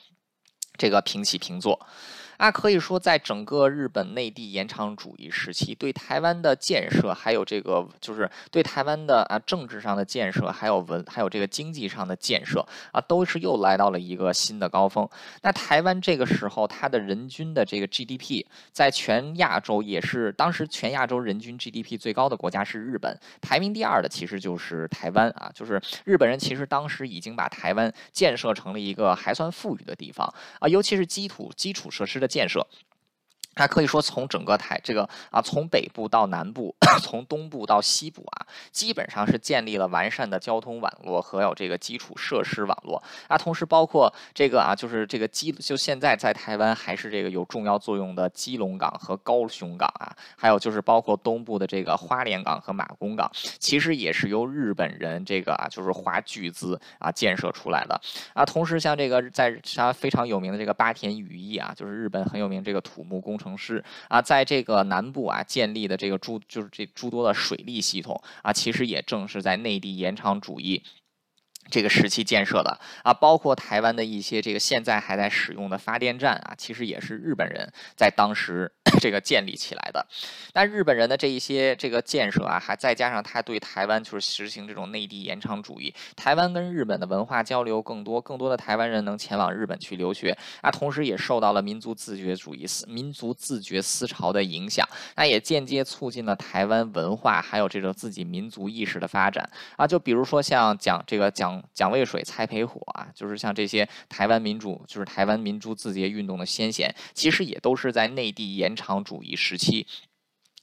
[0.79, 1.87] 这个平起平坐。
[2.41, 15.07] 那可以说，在整个日本内地延长主义时期，对台湾的建设，还有这个就是对台湾的啊政治上的建设，还有文，还有这个经济上的建设啊，都是又来到了一个新的高峰。
[15.43, 30.27] 那台湾这个时候，它的人均的这个 GDP，在全亚洲也是当时全亚洲人均 GDP 最高的国家是日本，排名第二的其实就是台湾啊，就是日本人其实当时已经把台湾建设成了一个还算富裕的地方
[30.59, 32.30] 啊，尤其是基础基础设施的。
[32.31, 32.67] 建设。
[33.61, 43.37] 它可以说从整个台这个啊，从北部到南部， 从东部到西部啊，基本上是建立了完善的交通网络和有这个基础设施网络啊。
[43.37, 58.01] 同时包括这个啊，就是这个基就现在在台湾还是这个有重要作用的基隆港和高雄港啊，还有就是包括东部的这个花莲港和马公港，其实也是由日本人这个啊，就是花巨资啊建设出来的
[58.33, 58.43] 啊。
[58.43, 63.50] 同时像这个在它非常有名的这个八田羽翼啊，就是日本很有名这个土木工程。
[63.51, 70.81] 城市啊，在这个南部啊建立的这个诸就是这诸多的水利系统啊，其实也正是在内地延长主义。
[71.69, 78.71] 这个时期建设的啊，包括台湾的一些这个现在还在使用的发电站啊，其实也是日本人在当时
[79.01, 80.05] 这个建立起来的。
[80.55, 99.87] 那日本人的这一些这个建设啊，还再加上他对台湾就是实行这种内地延长主义，台湾跟日本的文化交流更多，更多的台湾人能前往日本去留学啊，同时也受到了民族自觉主义思民族自觉思潮的影响，那也间接促进了台湾文化还有这种自己民族意识的发展啊。
[99.87, 101.50] 就比如说像讲这个讲。
[101.73, 109.87] 蒋渭水、蔡培火啊，就是像这些台湾民主，就是台湾民主自觉运动的先贤，其实也都是在内地延长主义时期。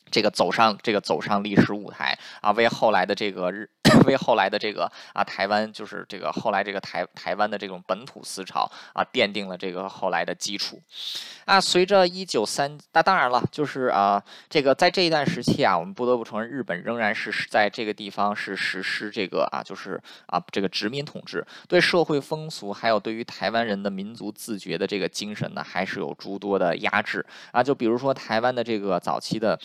[0.10, 3.70] 这个走上这个走上历史舞台啊，为后来的这个日，
[4.06, 10.82] 为后来的这个啊台湾，就是这个后来这个台台湾的这种本土思潮啊，奠定了这个后来的基础。
[11.46, 27.64] 啊，随着一九三，那当然了，就是啊，这个在这一段时期啊，我们不得不承认，日本仍然是在这个地方是实施这个啊，就是啊这个殖民统治，对社会风俗还有对于台湾人的民族自觉的这个精神呢，还是有诸多的压制啊。
[27.64, 29.58] 就比如说台湾的这个早期的。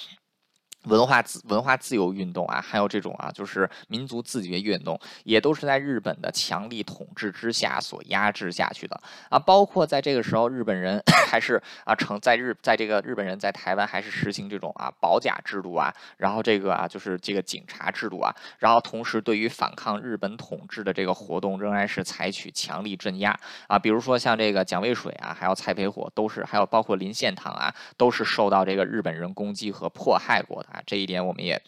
[0.85, 9.39] 文化自文化自由运动啊，还有这种啊，就是民族自觉运动，也都是在日本的强力统治之下所压制下去的啊。
[9.39, 23.79] 包括在这个时候，日本人 还是啊，成在日在这个日本人在台湾还是实行这种啊保甲制度啊，然后这个啊就是这个警察制度啊，然后同时对于反抗日本统治的这个活动，仍然是采取强力镇压啊。
[23.79, 30.72] 比如说像这个蒋渭水啊，还有蔡培火，都是还有包括林献堂啊，都是受到这个日本人攻击和迫害过的。
[30.73, 31.63] 啊，这一点我们也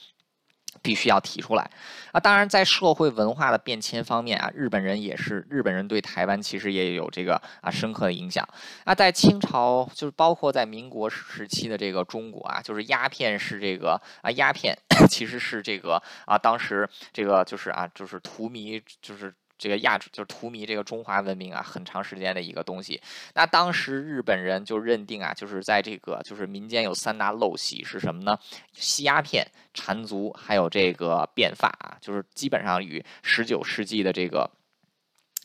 [0.83, 1.71] 必须要提出来
[2.13, 2.19] 啊。
[2.19, 8.47] 当然，在社会文化的变迁方面啊，日本人也是日本人对台湾其实也有这个啊深刻的影响
[8.85, 8.95] 啊。
[8.95, 14.77] 在清朝，就是包括在民国时期的这个中国啊，就是鸦片是这个啊，鸦片
[15.09, 19.33] 其实是这个啊，当时这个就是啊，就是荼蘼，就是。
[19.57, 23.01] 这个亚就是荼蘼这个中华文明啊，很长时间的一个东西。
[23.35, 28.39] 那当时日本人就认定啊，就是在这个就是民间有三大陋习是什么呢？
[28.73, 34.51] 吸鸦片、缠足，还有这个变法，就是基本上与十九世纪的这个。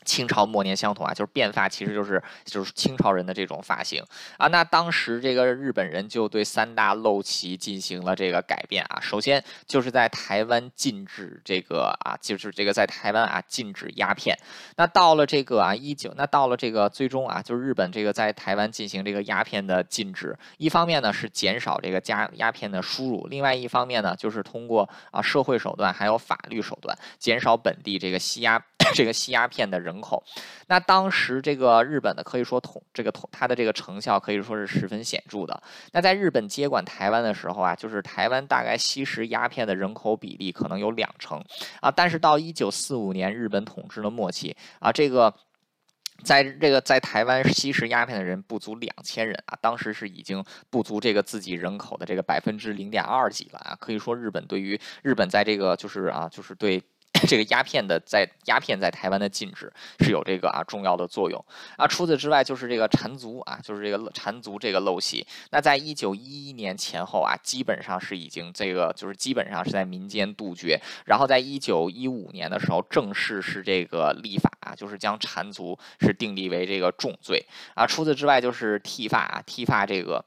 [0.06, 4.04] 清朝末年相同啊，就是变发，其实就是就是清朝人的这种发型
[4.38, 4.48] 啊。
[4.48, 9.00] 那当时这个日本人就对三大陋习进行了这个改变啊。
[9.02, 14.38] 首先就是在台湾禁止这个啊，就是这个在台湾啊禁止鸦片。
[14.78, 20.38] 那到了这个啊一九，那到了这个最终啊，就是日本这个在台湾进行这个鸦片的禁止。
[20.58, 28.64] 一方面呢是减少这个加鸦片的输入，另外一方面呢就是通过啊社会手段还有法律手段减少本地这个吸鸦。
[28.96, 30.24] 这个吸鸦片的人口，
[30.68, 35.62] 那当时这个日本的可以说统这个统它的这个成效可以说是十分显著的。
[35.92, 41.44] 那在日本接管台湾的时候啊，就是台湾大概吸食鸦片的人口比例可能有两成
[41.82, 41.92] 啊。
[41.92, 45.34] 但是到一九四五年日本统治的末期啊，这个
[46.24, 53.78] 在这个在台湾吸食鸦片的人不足两千人啊，当时是已经不足这个自己人口的这个百分之零点二几了啊。
[53.80, 56.82] 可以说日本对于日本在这个就是啊就是对。
[57.28, 61.44] 这个鸦片的在鸦片在台湾的禁止是有这个啊重要的作用
[61.78, 61.86] 啊。
[61.86, 65.26] 除此之外，就是这个缠足啊，就是这个缠足这个陋习。
[65.52, 70.80] 那在一九一一年前后啊，基本上是已经这个就是基本上是在民间杜绝。
[71.06, 77.46] 然后在一九一五年的时候，正式是这个立法啊，就是将缠足是定立为这个重罪
[77.76, 77.86] 啊。
[77.86, 80.24] 除此之外，就是剃发啊，剃发这个。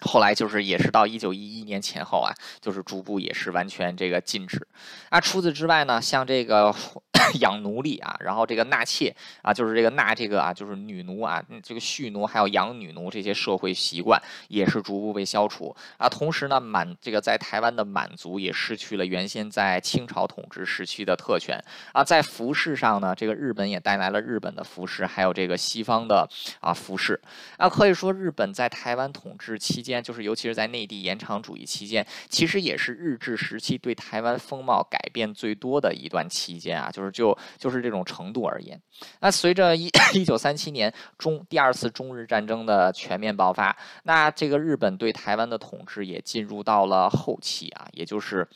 [0.00, 4.66] 后来就是也是到一九一一年前后啊，就是逐步也是完全这个禁止。
[5.08, 6.74] 啊，除此之外呢，像这个
[7.40, 15.74] 养奴隶啊，然后这个纳妾啊，就是这个纳这个啊，就是女奴啊，这个蓄奴还有养女奴这些社会习惯也是逐步被消除。
[15.96, 21.58] 啊，同时呢，满这个在台湾的满族也失去了原先在清朝统治时期的特权。
[21.92, 26.28] 啊，在服饰上呢，这个日本也带来了日本的服饰，还有这个西方的
[26.60, 27.18] 啊服饰。
[27.56, 30.02] 啊，可以说日本在台湾统治期间。
[30.02, 36.90] 就是，尤其是在内地延长主义期间，其实也是日治时期对台湾风貌改变最多的一段期间啊。
[36.90, 38.80] 就是就就是这种程度而言，
[39.20, 48.48] 那随着一 一九三七年中第二次中日战争的全面爆发，那这个日本对台湾的统治也进入到了后期啊，也就是。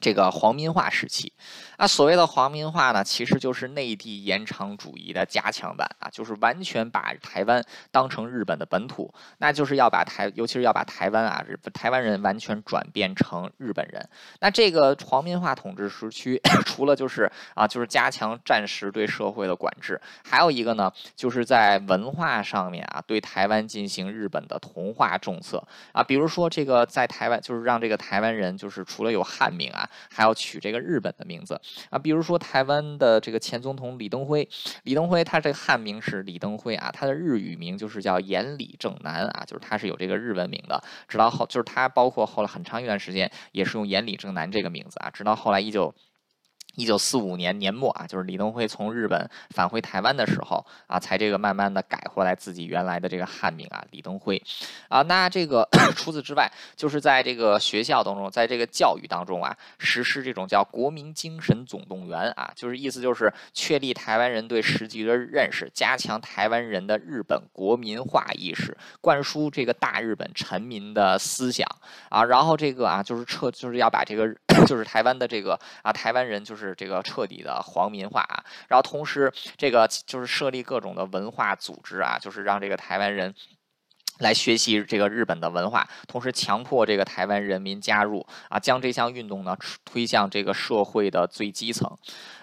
[0.00, 1.32] 这个皇民化时期，
[1.78, 14.06] 那，所谓的皇民化呢，其实就是内地延长主义的加强版啊，就是完全把台湾当成日本的本土，那就是要把台，尤其是要把台湾啊，台湾人完全转变成日本人。
[14.40, 25.62] 那这个皇民化统治时期， 除了就是啊，就是加强战时对社会的管制，还有一个呢，就是在文化上面啊，对台湾进行日本的同化政策
[25.92, 29.88] 啊，比如说这个在台湾，就是让这个台湾人就是除了有汉名啊。
[30.10, 31.60] 还要取这个日本的名字
[31.90, 34.48] 啊，比如说台湾的这个前总统李登辉，
[34.84, 40.82] 李登辉他这个汉名是李登辉啊，他的日语名就是叫岩里正男啊，就是他是有这个日文名的。
[41.06, 45.94] 直到后就是他包括后来很长一段时间也是用岩里正男这个名字啊，直到后来一九
[46.78, 54.40] 一九四五年年末啊，就是李登辉从日本返回台湾的时候啊，才这个慢慢的改回来自己原来的这个汉名啊，李登辉
[54.88, 55.02] 啊。
[55.02, 71.66] 那这个 除此之外，就是在这个学校当中，在这个教育当中啊，实施这种叫国民精神总动员啊，就是意思就是确立台湾人对时局的认识，加强台湾人的日本国民化意识，灌输这个大日本臣民的思想
[72.08, 72.22] 啊。
[72.22, 74.32] 然后这个啊，就是撤，就是要把这个
[74.64, 76.67] 就是台湾的这个啊，台湾人就是。
[76.74, 83.34] 这个彻底的皇民化啊，然后同时这个就是设立各种的文化组织啊，就是让这个台湾人
[84.18, 91.96] 来学习这个日本的文化，同时强迫这个台湾人民加入啊，将这项运动呢推向这个社会的最基层。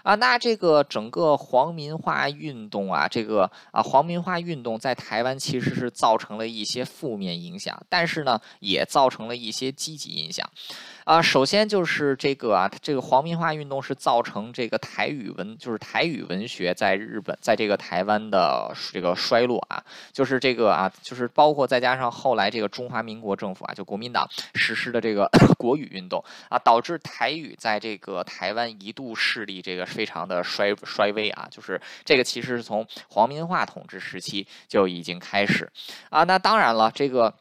[0.06, 0.16] 啊。
[0.16, 10.50] 那这个整个皇民化运动啊，这个啊皇民化运动在台湾其实是造成了一些负面影响，但是呢也造成了一些积极影响。
[11.04, 25.30] 啊，首先就是这个啊，这个皇民化运动是造成这个台语文，就是台语文学在日本，在这个台湾的这个衰落啊，就是这个啊，就是包括再加上后来这个中华民国政府啊，就国民党实施的这个
[25.60, 35.72] 国语运动啊，导致台语在这个台湾一度势力这个非常的衰衰微啊，就是这个其实是从皇民化统治时期就已经开始
[36.10, 37.34] 啊，那当然了，这个。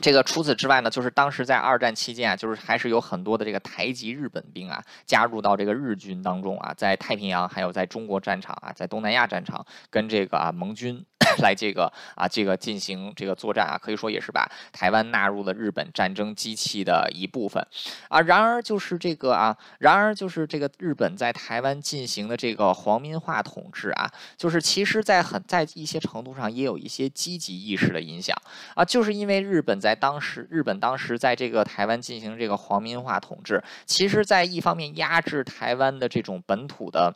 [0.00, 11.04] 这个除此之外呢，就是当时在二战期间啊，就是还是有很多的这个台籍日本兵啊，加入到这个日军当中啊，在太平洋还有在中国战场啊，在东南亚战场跟这个啊盟军。
[11.42, 17.62] 来这个啊，这个进行这个作战啊，可以说也是把台湾纳入了日本战争机器的一部分
[18.08, 18.18] 啊。
[18.22, 28.34] 然而就是这个啊，然而就是这个日本在台湾进行的这个皇民化统治啊，就是其实在很在一些程度上也有一些积极意识的影响
[28.74, 37.14] 啊，就是因为日本在在当时，日本当时在这个台湾进行这个皇民化统治，其实在一方面压制台湾的这种本土的。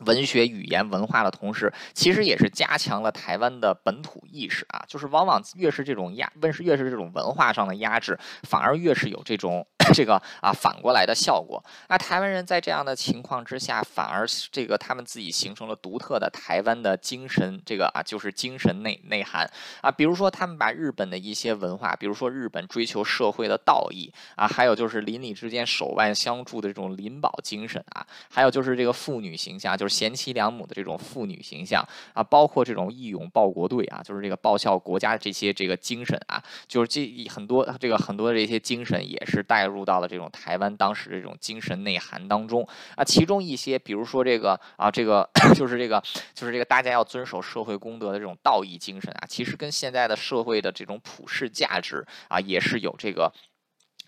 [0.00, 4.84] 文学、语言、文化的同时，其实也是加强了台湾的本土意识啊。
[4.86, 9.66] 就是往往越是这种压，越是越是这种文化上的压制，反而越是有这种。
[9.94, 11.62] 这个啊，反过来的效果。
[11.88, 19.48] 那台湾人在这样的情况之下，反而这个他们自己形成了独特的台湾的精神，这个啊，就是精神内内涵
[19.80, 19.88] 啊。
[19.88, 39.76] 比如说，他们把日本的一些文化，比如说日本追求社会的道义啊，还有就是邻里之间手腕相助的这种邻保精神啊，还有就是这个妇女形象，就贤妻良母的这种妇女形象啊，包括这种义勇报国队啊，就是这个报效国家的这些这个精神啊，就是这很多这个很多的这些精神也是带入。
[39.76, 53.30] 入到了这种台湾当时这种精神内涵当中啊，其中一些，比如说这个啊，这个 就是这个就是这个大家要遵守社会公德的这种道义精神啊，其实跟现在的社会的这种普世价值啊，也是有这个。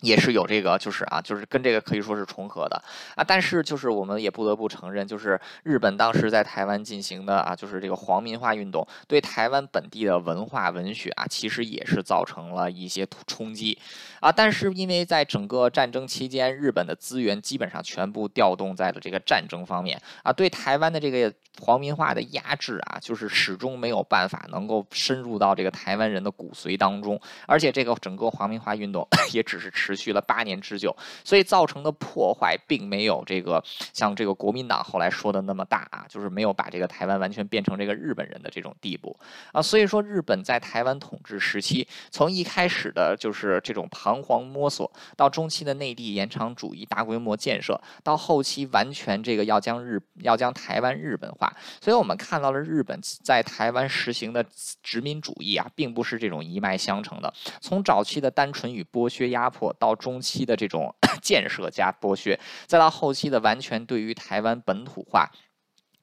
[0.01, 2.81] 也是有这个，就是啊，就是跟这个可以说是重合的
[3.17, 3.25] 啊。
[3.25, 13.79] 但是就是我们也不得不承认，就是日本当时在台湾进行的啊，就是这个皇民化运动，对台湾本地的文化文学啊，其实也是造成了一些冲击
[14.21, 14.31] 啊。
[14.31, 29.73] 但是因为在整个战争期间，日本的资源基本上全部调动在了这个战争方面啊，对台湾的这个皇民化的压制啊，就是始终没有办法能够深入到这个台湾人的骨髓当中，而且这个整个皇民化运动 也只是。
[29.88, 33.63] 持持续了八年之久，所以造成的破坏并没有这个
[33.95, 39.19] 像这个国民党后来说的那么大啊，就是没有把这个台湾完全变成这个日本人的这种地步
[39.51, 39.63] 啊。
[39.63, 51.51] 所以说，日本在台湾统治时期，从一开始的就是这种彷徨摸索，到中期的内地延长主义大规模建设，到后期完全这个要将日要将台湾日本化。
[51.81, 54.45] 所以我们看到了日本在台湾实行的
[54.83, 57.33] 殖民主义啊，并不是这种一脉相承的。
[57.63, 59.75] 从早期的单纯与剥削压迫。
[59.79, 65.31] 到中期的这种 建设加剥削，再到后期的完全对于台湾本土化。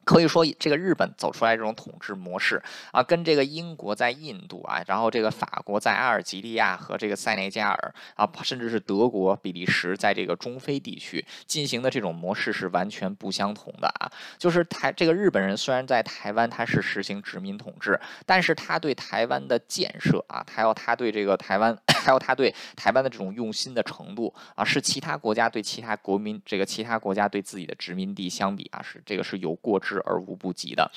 [0.05, 14.11] 可以说，这个日本走出来这种统治模式啊，跟这个英国在印度啊，然后这个法国在阿尔及利亚和这个塞内加尔啊，甚至是德国、比利时在这个中非地区进行的这种模式是完全不相同的啊。
[14.37, 21.75] 就是台这个日本人虽然在台湾他是实行殖民统治，但是他对台湾的建设啊，还有他对这个台湾，
[22.05, 29.94] 还有他对台湾的这种用心的程度啊，是其他国家对其他国民这个其他国家对自己的殖民地相比啊，是这个是有过之。
[30.05, 30.89] 而无不及的。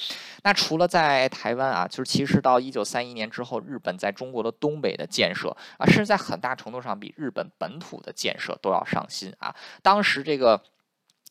[0.42, 9.54] 那除了在台湾啊，就是其实到一九三一年之后，日本在中国的东北的建设啊，甚至在很大程度上比日本本土的建设都要上心啊。
[9.82, 10.62] 当时这个。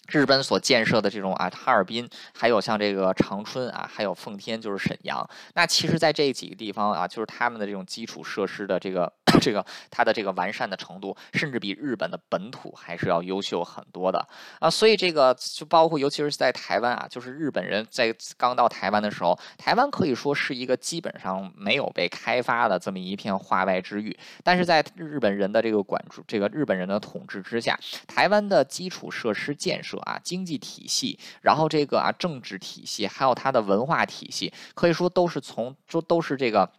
[0.10, 5.30] 日本所建设的这种啊，哈尔滨，还有像这个长春啊，还有奉天，就是沈阳。
[5.54, 9.12] 那其实，在这几个地方啊，就是他们的这种基础设施的这个
[9.42, 14.26] 这个它的这个完善的程度，甚至比日本的本土还是要优秀很多的
[14.60, 14.70] 啊。
[14.70, 24.18] 所以这个就包括尤其是在台湾啊，就是日本人在刚到台湾的时候，台湾可以说是一个基本上没有被开发的这么一片化外之域。
[24.44, 36.70] 但是在日本人的这个管住，这个日本人的统治之下，台湾的基础设施建设啊，经济体系，然后这个啊政治体系，还有它的文化体系，可以说都是从都都是这个。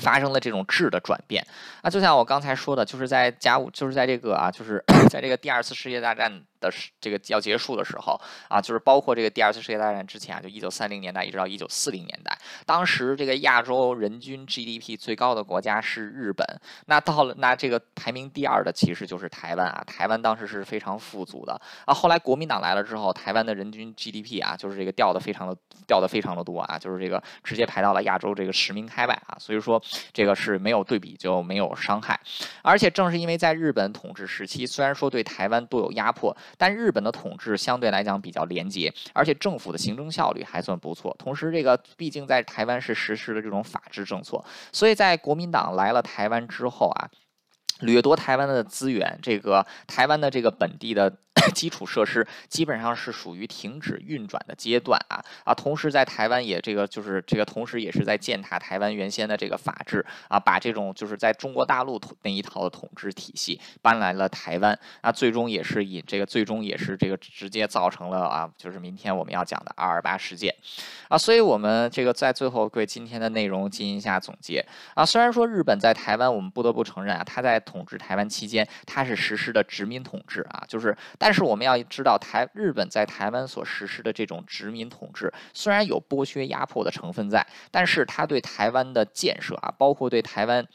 [0.00, 1.44] 发生了这种质的转变。
[1.82, 16.46] 啊，就像我刚才说的，就是在甲午，就是在这个啊，就是 在这个第二次世界大战的这个要结束的时候啊，就是包括这个第二次世界大战之前啊，就一九三零年代一直到一九四零年代，当时这个亚洲人均 GDP 最高的国家是日本，
[16.86, 21.60] 那到了那这个排名第二的其实就是台湾啊，台湾当时是非常富足的。
[21.84, 29.80] 啊，后来国民党来了之后，台湾的人均 GDP 啊，就是这个掉的非常的掉的非常的多啊，就是这个直接排到了亚洲这个十名开外啊，所以说。
[30.12, 32.18] 这个是没有对比就没有伤害，
[32.62, 41.14] 而且正是因为在日本统治时期，虽然说对台湾都有压迫，但日本的统治相对来讲比较廉洁，而且政府的行政效率还算不错。
[41.18, 47.10] 同时，这个毕竟在台湾是实施了这种法治政策，所以在国民党来了台湾之后啊，
[47.80, 51.16] 掠夺台湾的资源，这个台湾的这个本地的。
[51.52, 55.54] 基础设施基本上是属于停止运转的阶段啊啊！
[55.54, 70.54] 同时在台湾也这个就是这个，同时也是在践踏台湾原先的这个法治啊，把这种就是在中国大陆那一套的统治体系搬来了台湾啊，最终也是以这个最终也是这个直接造成了啊，就是明天我们要讲的二二八事件
[71.08, 74.64] 啊，所以我们这个在最后对今天的内容进行一下总结
[74.94, 75.04] 啊。
[75.04, 81.33] 虽然说日本在台湾，我们不得不承认啊，他在统治台湾期间，他是实施的殖民统治啊，就是但。
[81.33, 90.66] 是是我们要知道，台日本在台湾所实施的这种殖民统治，虽然有剥削压迫的成分在，但是它对台湾的建设啊，包括对台湾。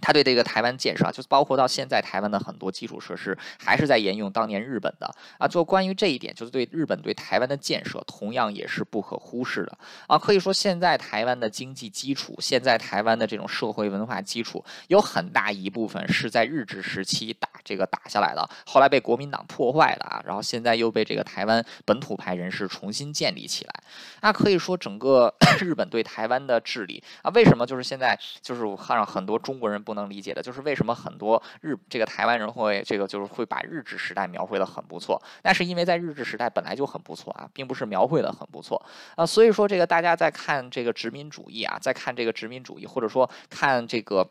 [0.00, 5.46] 他对这个台湾建设啊，就是包括到现在台湾的很多基础设施，还是在沿用当年日本的啊。
[5.46, 10.16] 就关于这一点，就是对日本对台湾的建设，同样也是不可忽视的啊。
[10.16, 23.74] 可以说，现在台湾的经济基础，现在台湾的这种社会文化基础，有很大一部分是在日治时期打这个打下来的，后来被国民党破坏的啊，然后现在又被这个台湾本土派人士重新建立起来。
[24.22, 29.84] 那可以说，整个 日本对台湾的治理啊，为什么就是现在就是让很多中国人。
[29.90, 38.80] 不能理解的就是为什么很多日这个台湾人会这个就是会把日治时代描绘的很不错，那是因为在日治时代本来就很不错啊，并不是描绘的很不错
[39.16, 44.30] 啊，所以说这个大家在看这个殖民主义啊，在看这个殖民主义或者说看这个。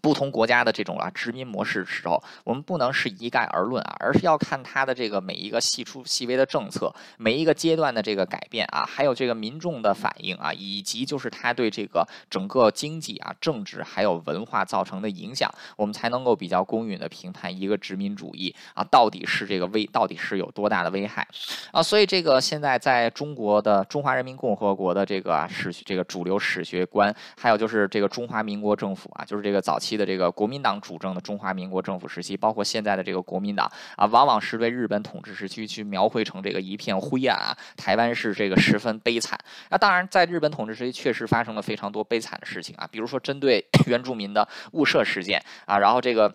[0.00, 21.26] 不同国家的这种啊殖民模式时候，我们不能是一概而论啊，而是要看它的这个每一个细出细微的政策，每一个阶段的这个改变啊，还有这个民众的反应啊，以及就是它对这个整个经济啊、政治还有文化造成的影响，我们才能够比较公允的评判一个殖民主义啊到底是这个危到底是有多大的危害
[21.72, 21.82] 啊。
[21.82, 29.77] 所以这个现在在中国的中华人民共和国的这个啊史这个主流史学观，还有就是这个中华民国政府啊，就是这个早。
[29.78, 39.38] 期的这个国民党主政的中华民国政府时期，包括现在的这个国民党啊，往往是对日本统治时期去描绘成这个一片灰暗啊，台湾是这个十分悲惨。
[39.70, 46.34] 那当然，在日本统治时期确实发生了非常多悲惨的事情啊，比如说针对 原住民的误射事件啊，然后这个。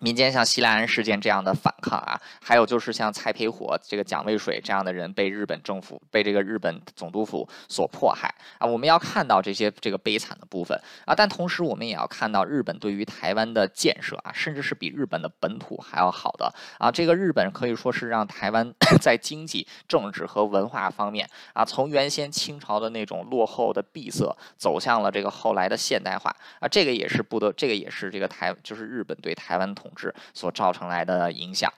[0.00, 8.34] 民间像西兰安事件这样的反抗啊，还有就是像蔡培火、这个蒋渭水这样的人被日本政府、被这个日本总督府所迫害。
[8.58, 10.80] 啊，我们要看到这些这个悲惨的部分。
[11.04, 16.50] 啊，但同时我们也要看到日本对于台湾的建设啊，甚至是比日本的本土还要好的。
[16.78, 18.72] 啊，这个日本可以说是让台湾
[19.02, 26.34] 在经济、政治和文化方面啊，从原先清朝的那种落后的闭塞，走向了这个后来的现代化。
[26.58, 29.89] 啊，这个也是不得，这个也是这个台，就是日本对台湾统。
[29.90, 31.72] 统治所造成来的影响，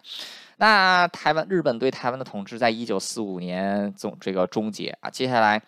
[0.58, 5.62] 那台湾日本对台湾的统治在一九四五年总这个终结啊，接下来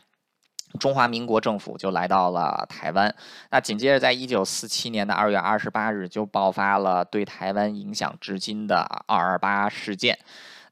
[0.78, 3.14] 中华民国政府就来到了台湾，
[3.50, 10.18] 那紧接着在一九四七年的二月二十八日就爆发了对台湾影响至今的二二八事件。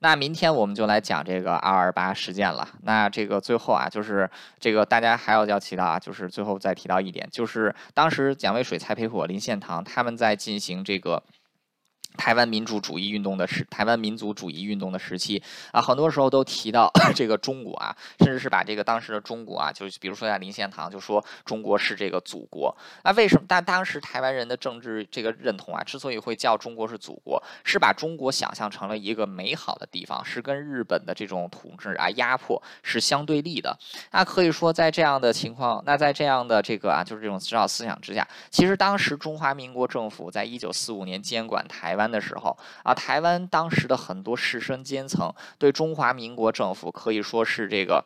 [0.00, 2.68] 那明天我们就来讲这个二二八事件了。
[2.82, 11.22] 那这个最后啊，就是这个大家还要要提到啊，就是最后再提到一点，就是当时蒋渭水、蔡培火、林献堂他们在进行这个。
[12.16, 15.42] 台湾民主主义运动的时，台湾民族主义运动的时期
[15.72, 22.76] 啊，很多时候都提到 这个中国啊，甚至是把这个当时的中国啊，就比如说像林献堂就说中国是这个祖国。
[23.02, 23.44] 那为什么？
[23.48, 33.76] 但当时台湾人的政治这个认同啊，之所以会叫中国是祖国，是把中国想象成了一个美好的地方，是跟日本的这种统治啊压迫是相对立的。
[34.10, 42.01] 那可以说，在这样的情况，那在这样的这个啊，就是这种指导思想之下，其实当时中华民国政府在一九四五年监管台湾。
[42.10, 48.04] 的时候啊，台湾当时的很多士绅阶层对中华民国政府可以说是这个，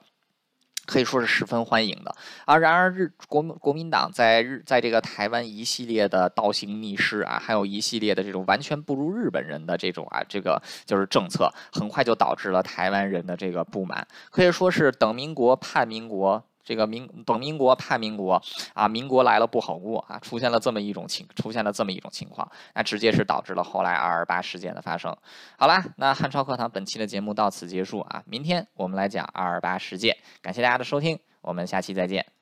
[0.86, 2.56] 可以说是十分欢迎的啊。
[2.58, 16.44] 然而日国国民党在日在这个台湾一系列的倒行逆施啊，还有一系列的这种完全不如日本人的这种啊，这个就是政策，很快就导致了台湾人的这个不满，可以说是等民国叛民国。
[16.66, 18.42] 这个民等民国叛民国
[18.74, 25.16] 啊，民国来了不好过啊，出现了这么一种情，出现了这么一种情况，那直接是导致了后来二二八事件的发生。
[25.56, 32.36] 好啦，那汉超课堂本期的节目到此结束啊，明天我们来讲二二八事件，感谢大家的收听，我们下期再见。